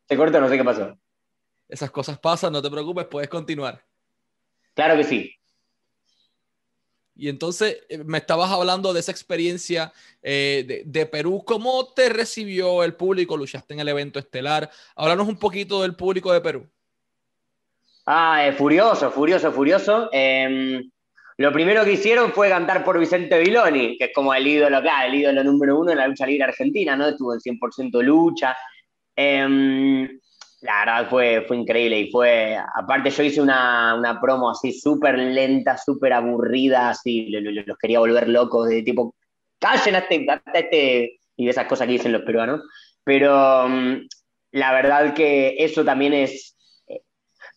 [0.07, 0.97] Se cortó, no sé qué pasó.
[1.69, 3.83] Esas cosas pasan, no te preocupes, puedes continuar.
[4.73, 5.36] Claro que sí.
[7.17, 11.43] Y entonces eh, me estabas hablando de esa experiencia eh, de, Perú.
[11.45, 13.35] ¿Cómo te recibió el público?
[13.35, 14.69] Luchaste en el evento estelar.
[14.95, 16.69] Háblanos un poquito del público de Perú.
[18.05, 20.09] Ah, eh, furioso, furioso, furioso.
[20.11, 20.89] Em,
[21.37, 25.07] lo primero que hicieron fue cantar por Vicente Viloni, que es como el ídolo, claro,
[25.07, 27.07] el ídolo número uno en la lucha libre argentina, ¿no?
[27.07, 28.55] Estuvo en 100% lucha.
[29.15, 30.19] Em,
[30.61, 35.17] la verdad fue, fue increíble y fue, aparte yo hice una, una promo así súper
[35.17, 39.15] lenta, súper aburrida, así, los, quería volver locos, de tipo,
[39.59, 42.61] callen a este, este, y de esas cosas que dicen los peruanos,
[43.03, 44.07] pero mm,
[44.51, 46.55] la verdad que eso también es
[46.87, 47.01] eh,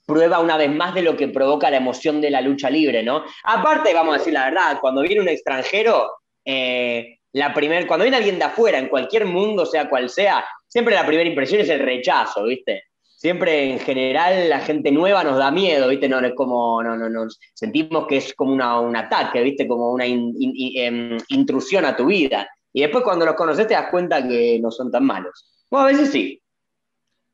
[0.07, 3.25] prueba una vez más de lo que provoca la emoción de la lucha libre, ¿no?
[3.45, 6.11] Aparte, vamos a decir la verdad, cuando viene un extranjero,
[6.45, 10.95] eh, la primer, cuando viene alguien de afuera, en cualquier mundo, sea cual sea, siempre
[10.95, 12.89] la primera impresión es el rechazo, ¿viste?
[13.21, 16.09] Siempre en general la gente nueva nos da miedo, ¿viste?
[16.09, 19.69] No, es como, no, no, sentimos que es como una, un ataque, ¿viste?
[19.69, 22.49] Como una em, intrusión a tu vida.
[22.73, 25.67] Y después cuando los conoces te das cuenta que no son tan malos.
[25.71, 26.43] Bueno, a veces sí.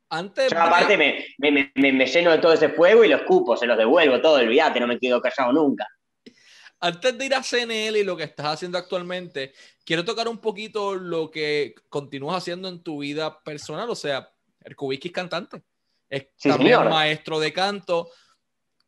[0.09, 3.79] Antes Yo aparte me, me, lleno de todo ese fuego y los cupos, se los
[3.79, 5.87] devuelvo todo, olvídate, no me quedo callado nunca.
[6.81, 9.53] Antes de ir a CNL y lo que estás haciendo actualmente,
[9.85, 14.33] quiero tocar un poquito lo que continúas haciendo en tu vida personal, o sea,
[14.64, 15.62] el Kubicki es cantante
[16.08, 18.08] es también maestro de canto.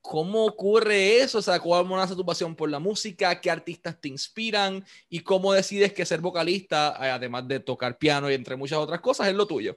[0.00, 1.38] ¿Cómo ocurre eso?
[1.38, 3.40] O sea, ¿cómo nace tu pasión por la música?
[3.40, 4.84] ¿Qué artistas te inspiran?
[5.08, 9.00] ¿Y cómo decides que ser vocalista, eh, además de tocar piano y entre muchas otras
[9.00, 9.76] cosas, es lo tuyo?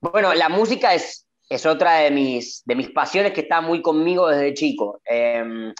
[0.00, 4.28] Bueno, la música es, es otra de mis, de mis pasiones que está muy conmigo
[4.28, 5.00] desde chico.
[5.04, 5.72] Em,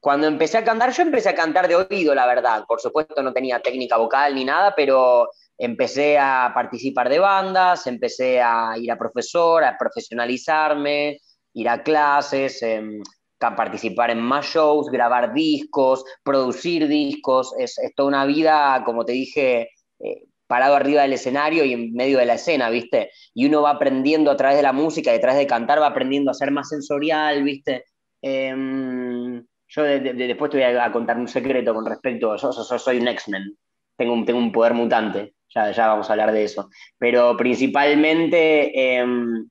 [0.00, 2.64] cuando empecé a cantar, yo empecé a cantar de oído, la verdad.
[2.66, 5.28] Por supuesto, no tenía técnica vocal ni nada, pero
[5.60, 11.20] empecé a participar de bandas, empecé a ir a profesor, a profesionalizarme,
[11.52, 13.02] ir a clases, em,
[13.40, 17.54] a participar en más shows, grabar discos, producir discos.
[17.58, 19.68] Es, toda una vida, como te dije,
[19.98, 23.10] eh, parado arriba del escenario y en medio de la escena, ¿viste?
[23.34, 26.34] Y uno va aprendiendo a través de la música, detrás de cantar, va aprendiendo a
[26.34, 27.84] ser más sensorial, ¿viste?
[28.22, 33.08] Em, yo después te voy a, contar un secreto con respecto, a yo soy un
[33.08, 33.56] X-Men,
[33.96, 36.70] tengo un poder mutante ya, ya vamos a hablar de eso.
[36.98, 39.48] Pero principalmente em,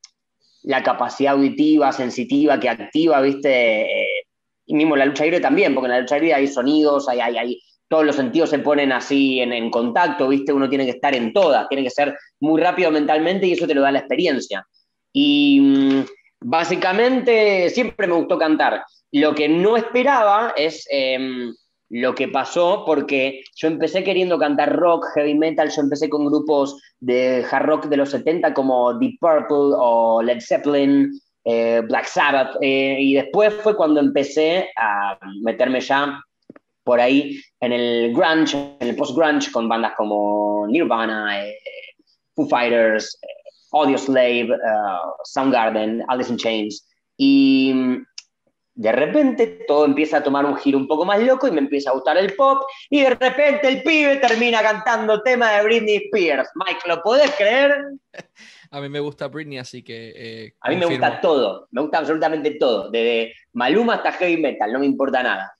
[0.63, 3.81] la capacidad auditiva, sensitiva, que activa, ¿viste?
[3.81, 4.25] Eh,
[4.65, 7.37] y mismo la lucha libre también, porque en la lucha libre hay sonidos, hay, hay,
[7.37, 10.53] hay todos los sentidos se ponen así en, en, contacto, ¿viste?
[10.53, 13.73] Uno tiene que estar en todas, tiene que ser muy rápido mentalmente y eso te
[13.73, 14.65] lo da la experiencia.
[15.11, 16.05] Y mm,
[16.41, 18.83] básicamente siempre me gustó cantar.
[19.11, 21.51] Lo que no esperaba es em,
[21.89, 26.81] lo que pasó porque yo empecé queriendo cantar rock, heavy metal, yo empecé con grupos
[26.99, 31.11] de hard rock de los 70 como Deep Purple o Led Zeppelin,
[31.43, 36.21] eh, Black Sabbath, eh, y después fue cuando empecé a meterme ya
[36.83, 41.57] por ahí en el grunge, en el post-grunge, con bandas como Nirvana, eh,
[42.35, 43.19] Foo Fighters,
[43.71, 44.49] Audio Slave,
[45.23, 47.73] Soundgarden, Alice in Chains, y
[48.79, 51.89] de repente todo empieza a tomar un giro un poco más loco y me empieza
[51.89, 56.49] a gustar el pop y de repente el pibe termina cantando tema de Britney Spears.
[56.55, 57.75] Mike, ¿lo podés creer?
[58.71, 60.13] A mí me gusta Britney, así que...
[60.15, 64.71] Eh, a mí me gusta todo, me gusta absolutamente todo, desde Maluma hasta heavy metal,
[64.71, 65.57] no me importa nada.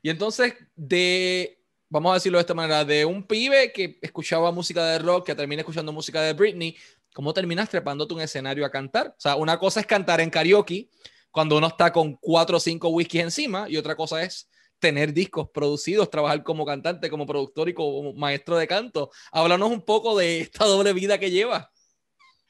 [0.00, 1.58] Y entonces, de,
[1.88, 5.34] vamos a decirlo de esta manera, de un pibe que escuchaba música de rock, que
[5.34, 6.76] termina escuchando música de Britney,
[7.12, 9.08] ¿cómo terminas trepándote un escenario a cantar?
[9.08, 10.88] O sea, una cosa es cantar en karaoke,
[11.34, 15.48] cuando uno está con cuatro o cinco whiskies encima y otra cosa es tener discos
[15.52, 19.10] producidos, trabajar como cantante, como productor y como maestro de canto.
[19.32, 21.72] Háblanos un poco de esta doble vida que lleva.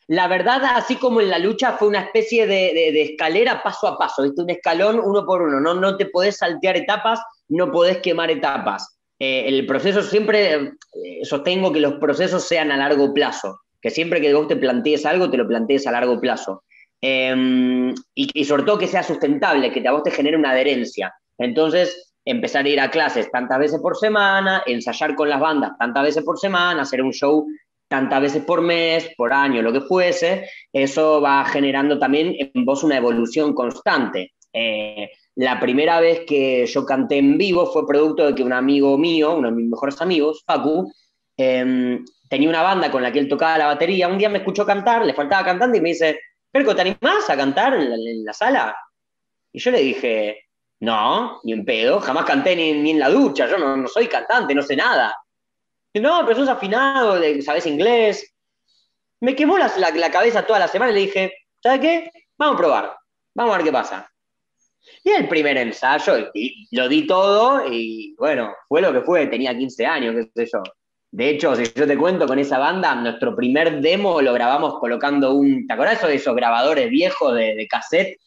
[0.07, 4.23] La verdad, así como en la lucha, fue una especie de, escalera paso a paso,
[4.23, 4.42] ¿viste?
[4.42, 5.61] un escalón uno por uno.
[5.61, 8.99] No, no te podés saltear etapas, no podés quemar etapas.
[9.18, 10.73] Eh, el proceso siempre, eh,
[11.23, 15.31] sostengo que los procesos sean a largo plazo, que siempre que vos te plantees algo,
[15.31, 16.63] te lo plantees a largo plazo.
[17.06, 21.14] Em, y, sobre todo que sea sustentable, que a vos te genere una adherencia.
[21.36, 26.02] Entonces, empezar a ir a clases tantas veces por semana, ensayar con las bandas tantas
[26.02, 27.46] veces por semana, hacer un show
[27.88, 32.82] tantas veces por mes, por año, lo que fuese, eso va generando también en vos
[32.82, 34.32] una evolución constante.
[34.50, 38.96] Eh, la primera vez que yo canté en vivo fue producto de que un amigo
[38.96, 40.90] mío, uno de mis mejores amigos, Facu,
[41.36, 44.08] em, tenía una banda con la que él tocaba la batería.
[44.08, 46.18] Un día me escuchó cantar, le faltaba cantando y me dice,
[46.54, 48.76] Perco, ¿te animás a cantar en la, sala?
[49.52, 50.44] Y yo le dije,
[50.78, 54.62] No, ni en pedo, jamás canté ni, en la ducha, yo no, soy cantante, no
[54.62, 55.16] sé nada.
[55.94, 58.32] No, pero sos afinado, sabes inglés.
[59.18, 62.10] Me quemó la, la, cabeza toda la semana y le dije, ¿sabes qué?
[62.38, 62.96] Vamos a probar,
[63.34, 64.08] vamos a ver qué pasa.
[65.02, 66.30] Y el primer ensayo,
[66.70, 70.62] lo di todo y bueno, fue lo que fue, tenía 15 años, qué sé yo.
[71.14, 75.35] De hecho, si yo te cuento con esa banda, nuestro primer demo lo grabamos colocando
[75.35, 78.18] un, ¿te acordás de esos grabadores viejos de, de cassette?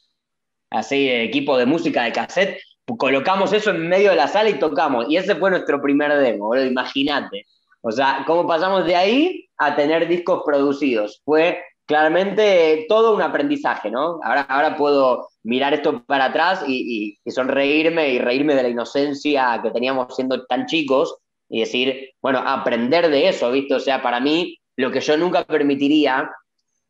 [0.69, 2.59] así, equipo de música de cassette,
[2.97, 5.05] colocamos eso en medio de la sala y tocamos.
[5.09, 7.45] Y ese fue nuestro primer demo, imagínate.
[7.81, 11.21] O sea, cómo pasamos de ahí a tener discos producidos.
[11.23, 14.19] Fue claramente todo un aprendizaje, ¿no?
[14.23, 19.71] Ahora, ahora puedo mirar esto para atrás y, sonreírme y reírme de la inocencia que
[19.71, 21.17] teníamos siendo tan chicos
[21.49, 23.75] y decir, bueno, aprender de eso, ¿viste?
[23.75, 26.29] O sea, para mí, lo que yo nunca permitiría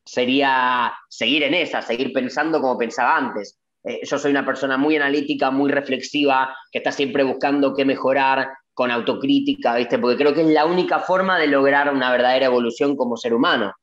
[0.05, 3.59] sería seguir en esa, seguir pensando como pensaba antes.
[3.83, 8.49] Eh, yo soy una persona muy analítica, muy reflexiva, que está siempre buscando qué mejorar
[8.73, 9.97] con autocrítica, ¿viste?
[9.99, 13.73] Porque creo que es la única forma de lograr una verdadera evolución como ser humano.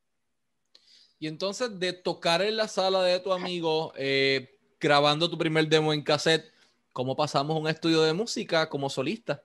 [1.18, 5.92] Y entonces, de tocar en la sala de tu amigo, eh, grabando tu primer demo
[5.92, 6.52] en cassette,
[6.92, 9.42] ¿cómo pasamos un estudio de música como solista?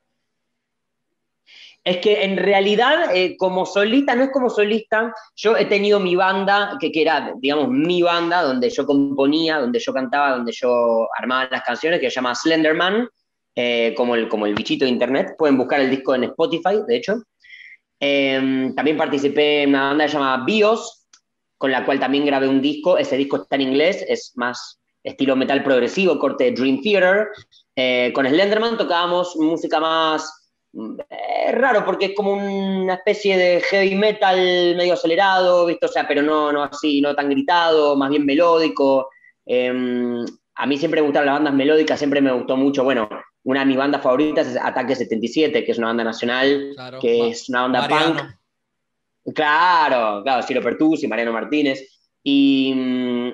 [1.83, 6.15] Es que en realidad, eh, como solista, no es como solista, yo he tenido mi
[6.15, 11.07] banda, que, que, era, digamos, mi banda, donde yo componía, donde yo cantaba, donde yo
[11.17, 13.07] armaba las canciones, que se llama Slenderman,
[13.55, 15.35] eh, como, el, como el bichito de internet.
[15.37, 17.23] Pueden buscar el disco en Spotify, de hecho.
[17.99, 21.07] Em, también participé en una banda que se llama BIOS,
[21.57, 22.97] con la cual también grabé un disco.
[22.97, 27.27] Ese disco está en inglés, es más estilo metal progresivo, corte Dream Theater.
[27.75, 30.38] Eh, con Slenderman tocábamos música más
[30.71, 34.37] es raro porque es como una especie de heavy metal
[34.75, 35.85] medio acelerado, ¿viste?
[35.85, 39.09] O sea, pero no, no así, no tan gritado, más bien melódico.
[39.45, 42.83] Em, a mí siempre me gustaron las bandas melódicas, siempre me gustó mucho.
[42.83, 43.09] Bueno,
[43.43, 47.49] una de mis bandas favoritas es Ataque 77, que es una banda nacional, que es
[47.49, 48.21] una banda punk.
[49.33, 51.81] Claro, claro, Ciro Pertus y Mariano Martínez.
[52.23, 53.31] Y mm,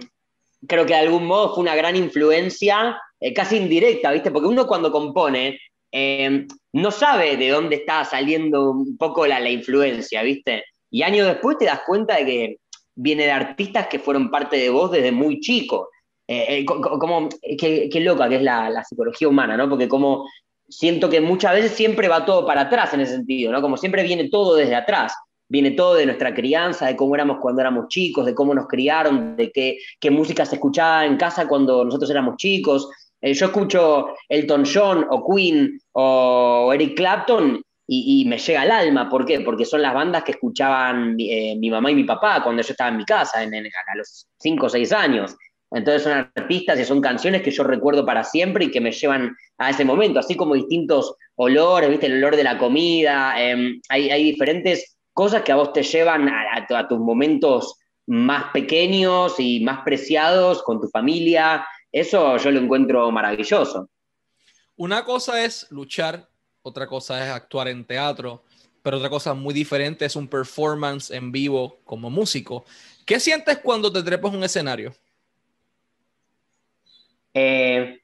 [0.68, 4.32] creo que de algún modo fue una gran influencia, eh, casi indirecta, ¿viste?
[4.32, 5.60] Porque uno cuando compone,
[5.98, 10.66] Em, no sabe de dónde está saliendo un poco la, influencia, ¿viste?
[10.92, 12.58] Y años después te das cuenta de que
[12.96, 15.88] viene de artistas que fueron parte de vos desde muy chico.
[16.28, 19.70] Eh, eh, como, qué, loca que es la, psicología humana, ¿no?
[19.70, 20.28] Porque como
[20.68, 23.62] siento que muchas veces siempre va todo para atrás en ese sentido, ¿no?
[23.62, 25.14] Como siempre viene todo desde atrás.
[25.48, 29.38] Viene todo de nuestra crianza, de cómo éramos cuando éramos chicos, de cómo nos criaron,
[29.38, 32.90] de qué, qué música se escuchaba en casa cuando nosotros éramos chicos,
[33.26, 39.10] eh, yo escucho Elton John o Queen o Eric Clapton y, me llega al alma.
[39.10, 39.40] ¿Por qué?
[39.40, 42.92] Porque son las bandas que escuchaban eh, mi mamá y mi papá cuando yo estaba
[42.92, 45.36] en mi casa, en, a los 5 o 6 años.
[45.72, 49.36] Entonces son artistas y son canciones que yo recuerdo para siempre y que me llevan
[49.58, 52.06] a ese momento, así como distintos olores, ¿viste?
[52.06, 56.88] El olor de la comida, em, hay, diferentes cosas que a vos te llevan a,
[56.88, 63.90] tus momentos más pequeños y más preciados con tu familia, eso yo lo encuentro maravilloso.
[64.76, 66.28] Una cosa es luchar,
[66.62, 68.44] otra cosa es actuar en teatro,
[68.82, 72.66] pero otra cosa muy diferente es un performance en vivo como músico.
[73.06, 74.94] ¿Qué sientes cuando te trepas un escenario?
[77.34, 78.02] Eh,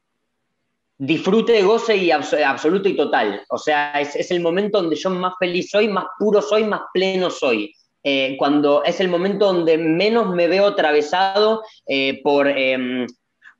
[0.97, 3.43] disfrute, goce y absoluto y total.
[3.49, 7.30] O sea, es, el momento donde yo más feliz soy, más puro soy, más pleno
[7.30, 7.75] soy.
[8.04, 13.06] Eh, cuando es el momento donde menos me veo atravesado eh, por em,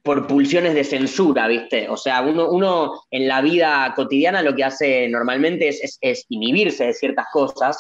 [0.04, 1.88] por pulsiones de censura, ¿viste?
[1.90, 6.94] O sea, uno, uno en la vida cotidiana lo que hace normalmente es, inhibirse de
[6.94, 7.78] ciertas cosas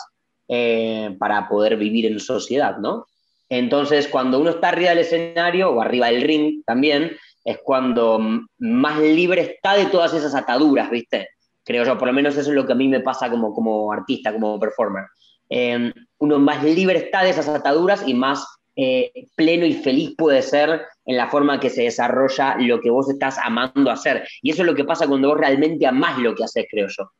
[0.47, 3.07] eh, para poder vivir en sociedad, ¿no?
[3.49, 8.19] Entonces, cuando uno está arriba del escenario o arriba del ring también, es cuando
[8.59, 11.29] más libre está de todas esas ataduras, ¿viste?
[11.63, 13.91] Creo yo, por lo menos eso es lo que a mí me pasa como, como
[13.91, 15.05] artista, como performer.
[15.49, 20.41] Eh, uno más libre está de esas ataduras y más eh, pleno y feliz puede
[20.41, 24.27] ser en la forma que se desarrolla lo que vos estás amando hacer.
[24.41, 27.11] Y eso es lo que pasa cuando vos realmente amás lo que haces, creo yo.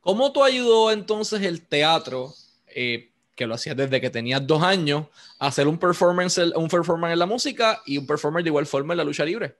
[0.00, 2.34] ¿Cómo te ayudó entonces el teatro,
[2.66, 5.06] eh, que lo hacías desde que tenías dos años,
[5.38, 8.94] a hacer un performance, un performance en la música y un performance de igual forma
[8.94, 9.54] en la lucha libre?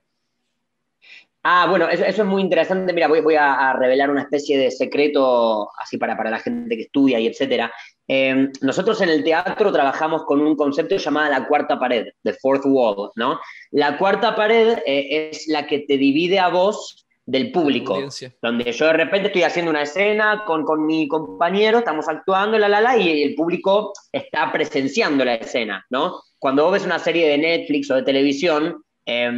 [1.45, 2.93] Ah, bueno, eso, es muy interesante.
[2.93, 6.83] Mira, voy, voy a, revelar una especie de secreto así para, para la gente que
[6.83, 7.73] estudia y etcétera.
[8.07, 12.65] Em, nosotros en el teatro trabajamos con un concepto llamado la cuarta pared, the fourth
[12.65, 13.41] wall, ¿no?
[13.73, 17.99] La cuarta pared eh, es la que te divide a vos del público,
[18.41, 22.69] donde yo de repente estoy haciendo una escena con, con mi compañero, estamos actuando, la,
[22.69, 26.21] la, la, y el público está presenciando la escena, ¿no?
[26.39, 29.31] Cuando vos ves una serie de Netflix o de televisión, eh,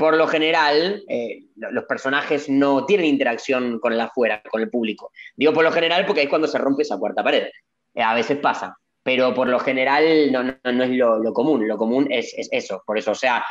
[0.00, 5.12] por lo general, eh, los personajes no tienen interacción con el afuera, con el público.
[5.36, 7.48] Digo por lo general porque es cuando se rompe esa cuarta pared.
[7.94, 10.40] Eh, a veces pasa, pero por lo general no,
[10.84, 11.68] es lo, común.
[11.68, 12.82] Lo común es, eso.
[12.86, 13.44] Por eso, o sea,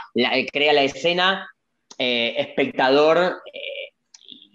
[0.52, 1.48] crea la escena
[2.00, 3.44] espectador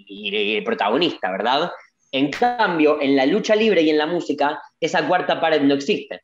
[0.05, 1.70] y, protagonista, ¿verdad?
[2.11, 6.22] En cambio, en la lucha libre y en la música, esa cuarta pared no existe,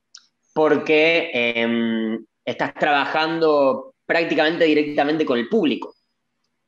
[0.52, 5.94] porque em, estás trabajando prácticamente directamente con el público.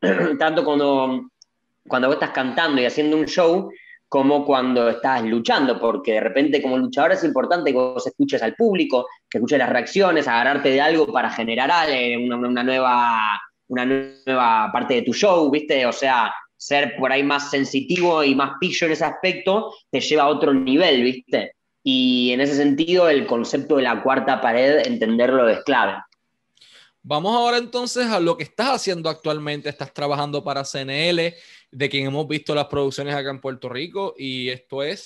[0.39, 1.29] Tanto cuando,
[1.89, 3.69] cuando vos estás cantando y haciendo un show,
[4.09, 8.55] como cuando estás luchando, porque de repente como luchador es importante que vos escuches al
[8.55, 11.69] público, que escuches las reacciones, agarrarte de algo para generar
[12.21, 15.85] una, nueva, una nueva parte de tu show, ¿viste?
[15.85, 20.23] O sea, ser por ahí más sensitivo y más pillo en ese aspecto te lleva
[20.23, 21.57] a otro nivel, ¿viste?
[21.83, 25.95] Y en ese sentido, el concepto de la cuarta pared, entenderlo es clave.
[27.05, 29.69] Vamos ahora entonces a lo que estás haciendo actualmente.
[29.69, 31.35] Estás trabajando para CNL,
[31.73, 35.05] de quien hemos visto las producciones acá en Puerto Rico, y esto es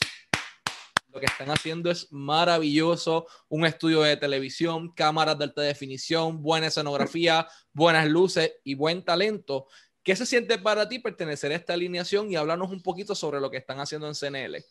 [1.17, 3.27] lo que están haciendo es maravilloso.
[3.49, 9.67] Un estudio de televisión, cámaras de alta definición, buena escenografía, buenas luces y buen talento.
[10.03, 13.51] ¿Qué se siente para ti pertenecer a esta alineación y hablarnos un poquito sobre lo
[13.51, 14.63] que están haciendo en CNL?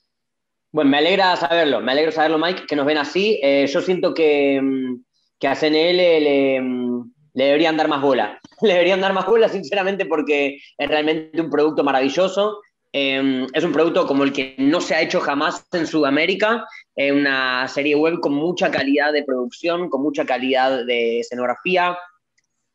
[0.71, 3.39] Bueno, me alegra saberlo, me alegra saberlo, Mike, que nos ven así.
[3.41, 5.03] Eh, yo siento que, mm,
[5.39, 8.39] que a CNL mm, le, deberían dar más bola.
[8.61, 12.61] Le deberían dar más bola, sinceramente, porque es realmente un producto maravilloso.
[12.91, 16.65] Em, es un producto como el que no se ha hecho jamás en Sudamérica.
[16.95, 21.97] Es una serie web con mucha calidad de producción, con mucha calidad de escenografía,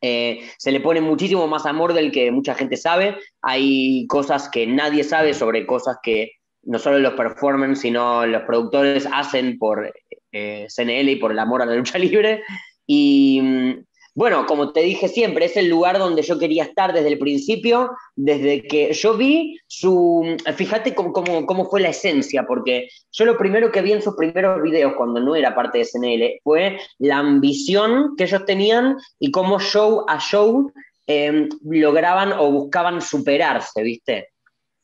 [0.03, 3.17] eh, se le pone muchísimo más amor del que mucha gente sabe.
[3.43, 6.33] Hay cosas que nadie sabe sobre cosas que
[6.63, 9.93] no solo los performers, sino los productores hacen por
[10.33, 12.43] eh, CNL y por el amor a la lucha libre.
[12.87, 13.85] Y mm,
[14.15, 17.91] bueno, como te dije siempre, es el lugar donde yo quería estar desde el principio,
[18.17, 20.37] desde que yo vi su...
[20.57, 24.63] Fíjate cómo, cómo, fue la esencia, porque yo lo primero que vi en sus primeros
[24.63, 29.61] videos, cuando no era parte de SNL, fue la ambición que ellos tenían y cómo
[29.61, 30.73] show a show
[31.07, 34.29] em, lograban o buscaban superarse, ¿viste?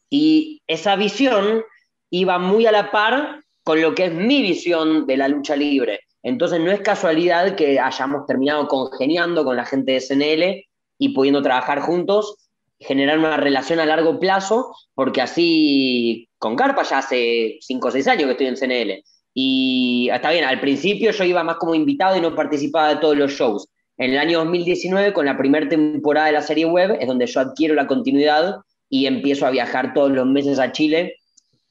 [0.09, 1.65] Y esa visión
[2.11, 6.06] iba muy a la par con lo que es mi visión de la lucha libre.
[6.27, 10.67] Entonces no es casualidad que hayamos terminado congeniando con la gente de SNL
[10.99, 12.49] y pudiendo trabajar juntos,
[12.81, 18.09] generar una relación a largo plazo, porque así con Carpa ya hace 5 o 6
[18.09, 19.05] años que estoy en CNL.
[19.35, 23.17] Y está bien, al principio yo iba más como invitado y no participaba de todos
[23.17, 23.69] los shows.
[23.97, 27.39] En el año 2019, con la primera temporada de la serie web, es donde yo
[27.39, 28.57] adquiero la continuidad
[28.91, 31.19] y empiezo a viajar todos los meses a Chile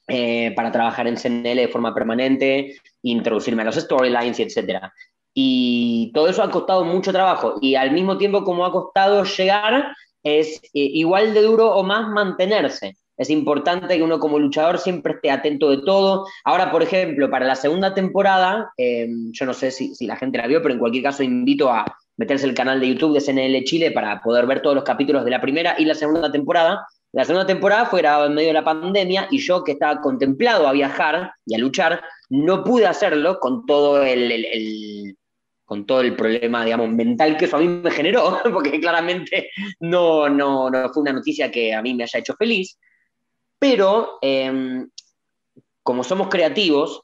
[0.08, 2.76] eh, para trabajar en CNL de forma permanente,
[3.10, 4.92] introducirme a los storylines etcétera.
[5.34, 9.94] Y todo eso ha costado mucho trabajo y al mismo tiempo como ha costado llegar,
[10.22, 12.96] es eh, igual de duro o más mantenerse.
[13.16, 16.26] Es importante que uno como luchador siempre esté atento de todo.
[16.44, 20.38] Ahora, por ejemplo, para la segunda temporada, em, yo no sé si, si, la gente
[20.38, 21.84] la vio, pero en cualquier caso invito a
[22.16, 25.30] meterse el canal de YouTube de CNL Chile para poder ver todos los capítulos de
[25.30, 26.86] la primera y la segunda temporada.
[27.16, 30.68] La segunda temporada fue grabada en medio de la pandemia y yo que estaba contemplado
[30.68, 35.16] a viajar y a luchar, no pude hacerlo con todo el,
[35.64, 39.48] con todo el problema, digamos, mental que eso a mí me generó, porque claramente
[39.80, 42.78] no, no, no fue una noticia que a mí me haya hecho feliz.
[43.58, 44.86] Pero em,
[45.82, 47.00] como somos creativos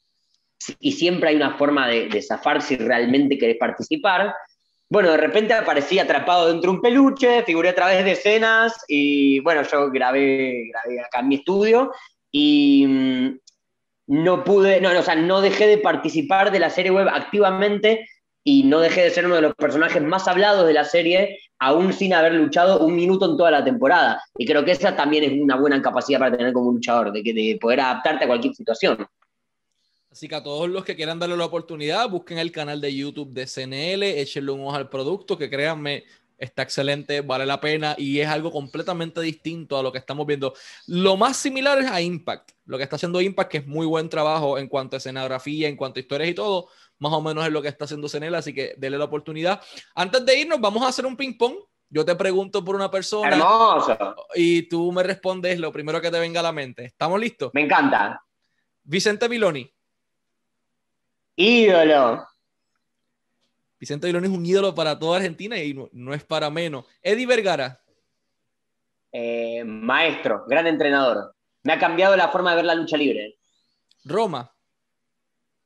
[0.78, 4.34] y siempre hay una forma de, de zafar si realmente querés participar,
[4.93, 9.40] bueno, de repente aparecí atrapado dentro de un peluche, figuré a través de escenas y
[9.40, 11.93] bueno, yo grabé, grabé acá en mi estudio
[12.30, 13.38] y mm,
[14.09, 18.07] no pude, no, o sea, no dejé de participar de la serie web activamente
[18.45, 21.95] y no dejé de ser uno de los personajes más hablados de la serie, aún
[21.95, 24.22] sin haber luchado un minuto en toda la temporada.
[24.36, 27.59] Y creo que esa también es una buena capacidad para tener como luchador, de, de
[27.59, 29.07] poder adaptarte a cualquier situación.
[30.12, 33.32] Así que a todos los que quieran darle la oportunidad, busquen el canal de YouTube
[33.32, 36.04] de CNL, échenle un ojo al producto, que créanme,
[36.36, 40.52] está excelente, vale la pena y es algo completamente distinto a lo que estamos viendo.
[40.86, 44.10] Lo más similar es a Impact, lo que está haciendo Impact, que es muy buen
[44.10, 47.50] trabajo en cuanto a escenografía, en cuanto a historias y todo, más o menos es
[47.50, 49.62] lo que está haciendo CNL, así que denle la oportunidad.
[49.94, 51.54] Antes de irnos, vamos a hacer un ping-pong.
[51.88, 53.38] Yo te pregunto por una persona
[54.34, 56.84] y tú me respondes lo primero que te venga a la mente.
[56.84, 57.50] ¿Estamos listos?
[57.54, 58.22] Me encanta.
[58.82, 59.72] Vicente Miloni.
[61.37, 62.26] Ídolo.
[63.78, 66.85] Vicente Vilón es un ídolo para toda Argentina y no, es para menos.
[67.03, 67.80] Eddie Vergara.
[69.11, 71.35] Eh, maestro, gran entrenador.
[71.64, 73.39] Me ha cambiado la forma de ver la lucha libre.
[74.05, 74.55] Roma.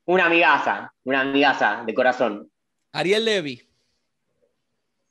[0.06, 2.50] Una amigaza, una amigaza de corazón.
[2.92, 3.62] Ariel Levy.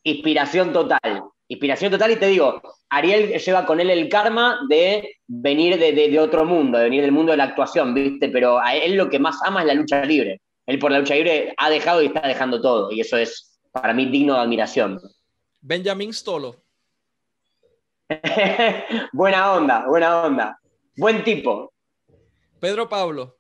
[0.04, 1.24] Inspiración total.
[1.48, 6.46] Inspiración total y te digo, Ariel lleva con él el karma de venir de, otro
[6.46, 8.30] mundo, de venir del mundo de la actuación, ¿viste?
[8.30, 10.42] Pero a él lo que más ama es la lucha libre.
[10.66, 12.92] Él por la lucha libre ha dejado y está dejando todo.
[12.92, 15.00] Y eso es para mí digno de admiración.
[15.62, 16.64] Benjamin Stolo.
[19.14, 20.60] buena onda, buena onda.
[20.98, 21.74] Buen tipo.
[22.60, 23.38] Pedro Pablo.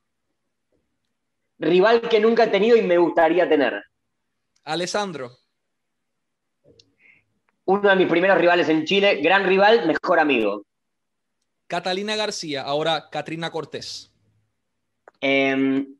[1.57, 3.84] Rival que nunca he tenido y me gustaría tener.
[4.63, 5.32] Alessandro
[7.65, 10.65] uno de mis primeros rivales en Chile, gran rival, mejor amigo.
[11.67, 14.11] Catalina García, ahora Katrina Cortés.
[15.19, 15.97] Em,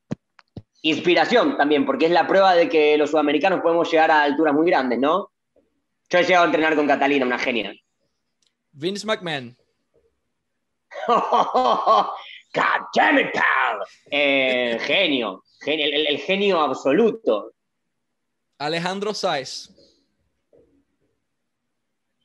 [0.86, 4.68] inspiración también, porque es la prueba de que los sudamericanos podemos llegar a alturas muy
[4.68, 5.32] grandes, ¿no?
[6.10, 7.74] Yo he llegado a entrenar con Catalina, una genia.
[8.72, 9.58] Vince McMahon.
[11.08, 12.14] God
[12.94, 13.80] damn it, pal.
[14.12, 17.54] Eh, genio, el, genio absoluto.
[18.60, 19.72] Alejandro Sáez.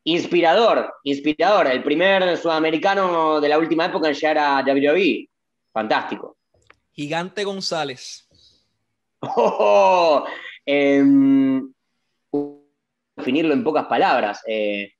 [0.04, 1.66] Inspirador, inspirador.
[1.66, 5.30] El primer sudamericano de la última época en llegar a WWE.
[5.72, 6.36] Fantástico.
[6.92, 8.29] Gigante González.
[9.20, 10.24] Oh,
[13.16, 14.42] definirlo en pocas palabras.
[14.46, 14.92] Eh,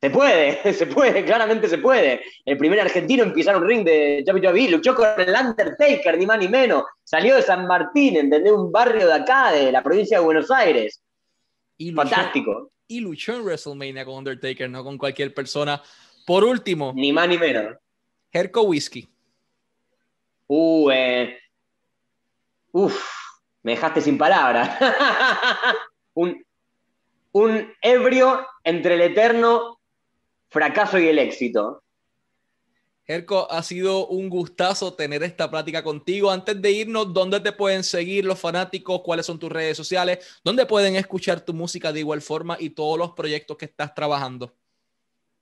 [0.00, 2.22] se puede, se puede, claramente se puede.
[2.44, 6.38] El primer argentino en pisar un ring de WWE, luchó con el Undertaker, ni más
[6.38, 6.84] ni menos.
[7.04, 8.52] Salió de San Martín, ¿entendés?
[8.52, 11.02] Un barrio de acá, de la provincia de Buenos Aires.
[11.94, 15.80] Fantástico y luchó en WrestleMania con Undertaker, no con cualquier persona.
[16.26, 17.76] Por último, ni más ni menos.
[18.32, 19.08] Herco Whiskey.
[20.48, 21.38] Uh, eh.
[22.72, 23.04] Uf,
[23.62, 24.78] me dejaste sin palabras.
[26.14, 26.44] un,
[27.32, 29.80] un ebrio entre el eterno
[30.48, 31.82] fracaso y el éxito.
[33.06, 36.30] Erco, ha sido un gustazo tener esta plática contigo.
[36.30, 39.00] Antes de irnos, ¿dónde te pueden seguir los fanáticos?
[39.02, 40.40] ¿Cuáles son tus redes sociales?
[40.44, 44.54] ¿Dónde pueden escuchar tu música de igual forma y todos los proyectos que estás trabajando?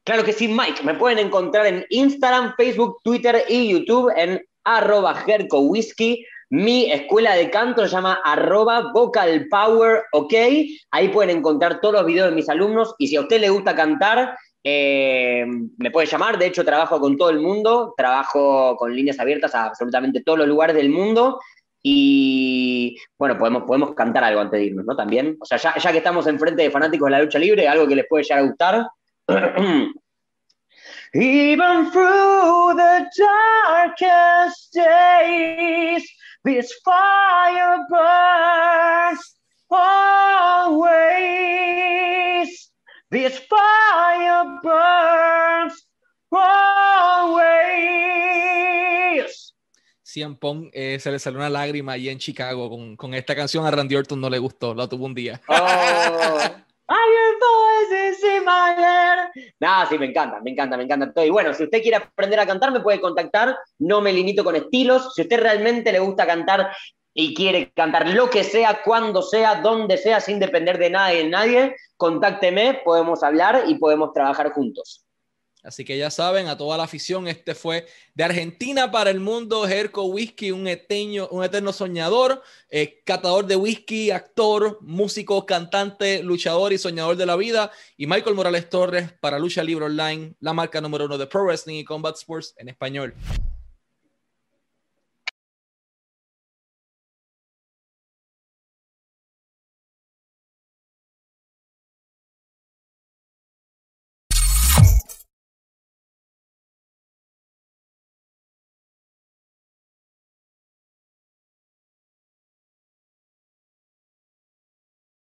[0.03, 0.83] Claro que sí, Mike.
[0.83, 5.22] Me pueden encontrar en Instagram, Facebook, Twitter y YouTube en arroba
[5.53, 6.24] Whisky.
[6.51, 10.05] Mi escuela de canto se llama arroba Vocal Power.
[10.90, 13.74] Ahí pueden encontrar todos los videos de mis alumnos y si a usted le gusta
[13.74, 15.46] cantar, eh,
[15.76, 19.66] me puede llamar, de hecho trabajo con todo el mundo, trabajo con líneas abiertas a
[19.66, 21.38] absolutamente todos los lugares del mundo
[21.82, 24.96] y bueno, podemos, podemos cantar algo antes de irnos, ¿no?
[24.96, 27.96] También, o sea, ya, que estamos enfrente de fanáticos de la lucha libre, algo que
[27.96, 28.88] les puede llegar a gustar.
[31.14, 35.97] Even through the darkest days,
[36.45, 39.39] this fire burns
[39.70, 40.89] always.
[43.11, 45.86] This fire burns
[46.30, 47.59] always.
[50.03, 53.66] Cien Pong eh, se le salió una lágrima ahí en Chicago con, con, esta canción
[53.66, 55.41] a Randy Orton no le gustó, la tuvo un día.
[55.49, 56.39] Oh.
[59.61, 62.47] Nada, sí, me encanta, me encanta, me encanta Y bueno, si usted quiere aprender a
[62.47, 63.57] cantar, me puede contactar.
[63.78, 65.14] No me limito con estilos.
[65.14, 66.70] Si usted realmente le gusta cantar
[67.14, 71.28] y quiere cantar lo que sea, cuando sea, donde sea, sin depender de nadie de
[71.28, 75.07] nadie, contácteme, podemos hablar y podemos trabajar juntos.
[75.64, 79.66] Así que ya saben, a toda la afición, este fue de Argentina para el mundo,
[79.66, 86.72] Jerko Whisky, un, eteño, un eterno soñador, eh, catador de whisky, actor, músico, cantante, luchador
[86.72, 87.72] y soñador de la vida.
[87.96, 91.80] Y Michael Morales Torres para Lucha Libre Online, la marca número uno de Pro Wrestling
[91.80, 93.14] y Combat Sports en español.